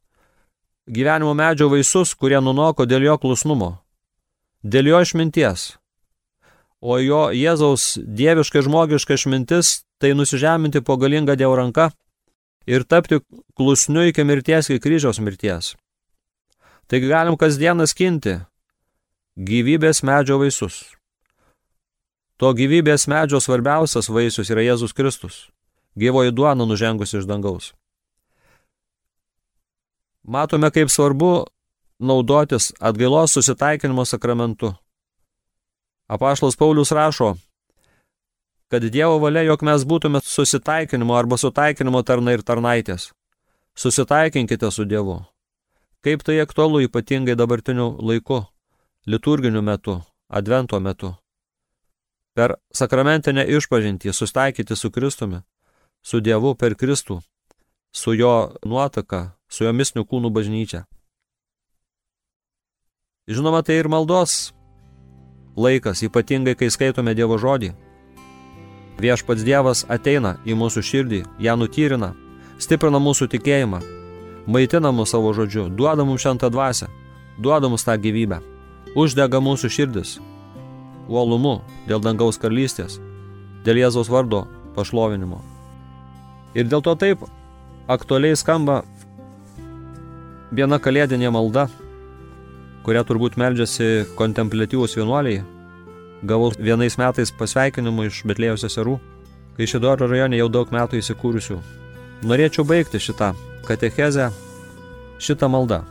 gyvenimo 0.87 1.33
medžio 1.33 1.69
vaisius, 1.69 2.15
kurie 2.15 2.39
nunoko 2.41 2.85
dėl 2.85 3.05
jo 3.09 3.17
klusnumo, 3.21 3.71
dėl 4.63 4.93
jo 4.93 5.03
išminties. 5.05 5.75
O 6.79 6.95
jo 7.03 7.27
Jėzaus 7.35 7.97
dieviška 7.99 8.63
žmogiška 8.63 9.17
išmintis 9.19 9.81
tai 9.99 10.13
nusižeminti 10.15 10.79
po 10.81 10.95
galingą 10.95 11.35
Dievo 11.35 11.57
ranką 11.59 11.89
ir 12.69 12.85
tapti 12.87 13.19
klusniu 13.59 14.07
iki 14.07 14.23
mirties, 14.23 14.69
iki 14.71 14.79
kryžiaus 14.79 15.19
mirties. 15.19 15.75
Taigi 16.89 17.05
galim 17.05 17.35
kasdieną 17.37 17.85
skinti 17.85 18.39
gyvybės 19.37 20.01
medžio 20.01 20.39
vaisius. 20.41 20.79
To 22.41 22.49
gyvybės 22.57 23.05
medžio 23.11 23.37
svarbiausias 23.43 24.09
vaisius 24.09 24.49
yra 24.49 24.63
Jėzus 24.65 24.95
Kristus, 24.97 25.37
gyvoji 25.93 26.33
duona 26.33 26.65
nužengus 26.65 27.13
iš 27.13 27.29
dangaus. 27.29 27.73
Matome, 30.25 30.71
kaip 30.73 30.89
svarbu 30.89 31.45
naudotis 31.99 32.71
atgailos 32.79 33.37
susitaikinimo 33.37 34.05
sakramentu. 34.05 34.73
Apaštalas 36.09 36.57
Paulius 36.57 36.91
rašo, 36.91 37.35
kad 38.69 38.81
Dievo 38.81 39.19
valia, 39.21 39.45
jog 39.45 39.61
mes 39.61 39.85
būtume 39.85 40.25
susitaikinimo 40.25 41.13
arba 41.13 41.37
sutaikinimo 41.37 42.01
tarnai 42.01 42.39
ir 42.39 42.41
tarnaitės. 42.41 43.11
Susitaikinkite 43.77 44.71
su 44.73 44.89
Dievu. 44.89 45.21
Kaip 45.99 46.23
tai 46.23 46.39
aktualu 46.39 46.85
ypatingai 46.87 47.35
dabartiniu 47.35 47.97
laiku, 47.99 48.45
liturginiu 49.05 49.61
metu, 49.61 49.97
advento 50.29 50.79
metu. 50.79 51.09
Per 52.35 52.55
sakramentinę 52.71 53.43
išpažintį 53.57 54.13
sustaikyti 54.15 54.77
su 54.79 54.91
Kristumi, 54.95 55.41
su 56.01 56.21
Dievu 56.23 56.53
per 56.55 56.77
Kristų, 56.79 57.19
su 57.91 58.13
jo 58.15 58.55
nuotaka, 58.63 59.35
su 59.51 59.67
jo 59.67 59.75
misnių 59.75 60.05
kūnų 60.07 60.31
bažnyčia. 60.31 60.85
Žinoma, 63.27 63.59
tai 63.67 63.81
ir 63.81 63.91
maldos 63.91 64.53
laikas, 65.59 65.99
ypatingai 66.07 66.55
kai 66.55 66.71
skaitome 66.71 67.11
Dievo 67.11 67.35
žodį. 67.35 67.73
Viešpats 69.03 69.43
Dievas 69.43 69.83
ateina 69.91 70.37
į 70.47 70.55
mūsų 70.55 70.83
širdį, 70.83 71.23
ją 71.43 71.59
nutyrina, 71.59 72.13
stiprina 72.59 73.03
mūsų 73.03 73.27
tikėjimą, 73.35 73.98
maitina 74.49 74.91
mūsų 74.95 75.11
savo 75.13 75.33
žodžiu, 75.37 75.67
duoda 75.69 76.05
mums 76.07 76.25
šentą 76.25 76.49
dvasę, 76.49 76.89
duoda 77.37 77.69
mums 77.69 77.85
tą 77.85 77.95
gyvybę, 78.01 78.41
uždega 78.97 79.41
mūsų 79.43 79.69
širdis, 79.75 80.17
uolumu 81.09 81.59
dėl 81.89 82.01
dangaus 82.01 82.41
karalystės, 82.41 82.97
dėl 83.65 83.83
Jėzaus 83.83 84.09
vardo 84.09 84.45
pašlovinimo. 84.75 85.41
Ir 86.57 86.65
dėl 86.69 86.81
to 86.81 86.95
taip 86.97 87.21
aktualiai 87.89 88.37
skamba 88.37 88.81
viena 90.51 90.79
kalėdinė 90.81 91.29
malda, 91.33 91.67
kurią 92.85 93.03
turbūt 93.05 93.37
meldžiasi 93.37 94.07
kontemplatyvūs 94.17 94.97
vienuoliai. 94.97 95.43
Gavau 96.29 96.49
vienais 96.57 96.97
metais 96.99 97.31
pasveikinimų 97.31 98.09
iš 98.09 98.23
Betlėjos 98.27 98.65
seserų, 98.65 98.97
kai 99.55 99.67
Šidoro 99.69 100.09
rajone 100.09 100.39
jau 100.39 100.49
daug 100.51 100.71
metų 100.73 100.99
įsikūrusių. 100.99 101.59
Norėčiau 102.27 102.65
baigti 102.67 102.99
šitą 102.99 103.29
katechezę, 103.69 104.31
šitą 105.21 105.47
maldą. 105.53 105.83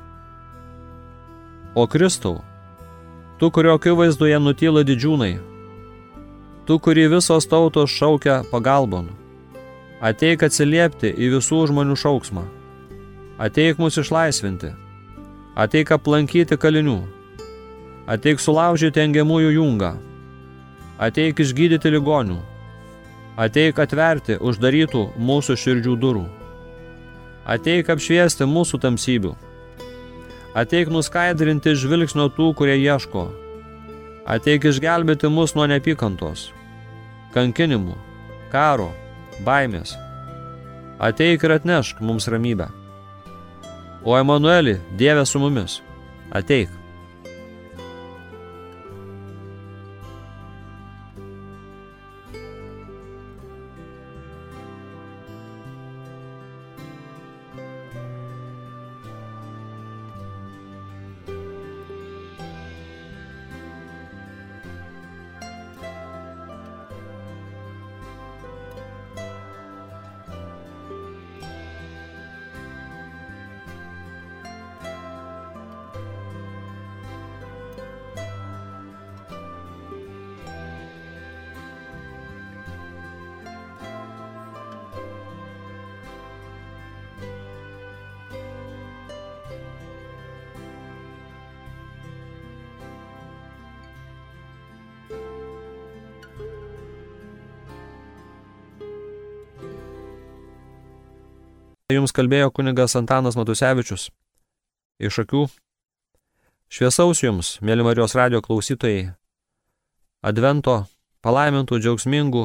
O 1.74 1.86
Kristau, 1.86 2.40
tu, 3.38 3.50
kurio 3.54 3.76
akivaizdoje 3.78 4.38
nutyla 4.42 4.82
didžiūnai, 4.88 5.36
tu, 6.66 6.78
kurį 6.82 7.04
visos 7.14 7.46
tautos 7.46 7.94
šaukia 7.94 8.40
pagalbon, 8.50 9.12
ateik 10.02 10.42
atsiliepti 10.48 11.12
į 11.14 11.28
visų 11.36 11.60
žmonių 11.70 11.94
šauksmą. 12.02 12.42
Ateik 13.38 13.78
mus 13.78 14.00
išlaisvinti, 14.02 14.72
ateik 15.54 15.92
aplankyti 15.94 16.58
kalinių, 16.58 16.98
ateik 18.10 18.42
sulaužyti 18.42 19.04
engiamųjų 19.04 19.54
jungą, 19.60 19.92
ateik 20.98 21.44
išgydyti 21.44 21.94
ligonių, 21.94 22.40
ateik 23.38 23.78
atverti 23.78 24.40
uždarytų 24.42 25.04
mūsų 25.30 25.54
širdžių 25.62 25.94
durų, 26.02 26.26
ateik 27.48 27.88
apšviesti 27.92 28.46
mūsų 28.48 28.80
tamsybių, 28.82 29.32
ateik 30.58 30.90
nuskaidrinti 30.92 31.74
žvilgsnio 31.80 32.28
tų, 32.36 32.50
kurie 32.58 32.76
ieško, 32.76 33.28
ateik 34.28 34.68
išgelbėti 34.68 35.30
mus 35.32 35.56
nuo 35.56 35.64
nepykantos, 35.70 36.50
kankinimų, 37.36 37.96
karo, 38.52 38.90
baimės, 39.46 39.94
ateik 41.00 41.46
ir 41.46 41.56
atnešk 41.56 42.02
mums 42.04 42.28
ramybę. 42.28 42.68
O 44.04 44.14
Emanueli, 44.18 44.78
Dieve 44.96 45.24
su 45.26 45.40
mumis, 45.42 45.80
ateik. 46.30 46.77
Jums 101.88 102.12
kalbėjo 102.12 102.50
kunigas 102.52 102.92
Antanas 102.98 103.32
Matusevičius. 103.38 104.10
Iš 105.00 105.22
akių. 105.22 105.46
Šviesaus 106.68 107.22
jums, 107.22 107.54
mėly 107.64 107.86
Marijos 107.86 108.12
radio 108.12 108.42
klausytojai. 108.44 109.14
Advento, 110.20 110.74
palaimintų, 111.24 111.78
džiaugsmingų, 111.80 112.42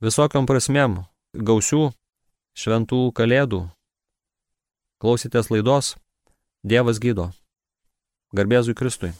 visokiam 0.00 0.48
prasmėm, 0.48 1.02
gausių, 1.36 1.90
šventų 2.56 3.02
kalėdų. 3.12 3.60
Klausytės 5.04 5.52
laidos 5.52 5.92
Dievas 6.64 7.02
gydo. 7.04 7.28
Garbėzui 8.32 8.72
Kristui. 8.72 9.12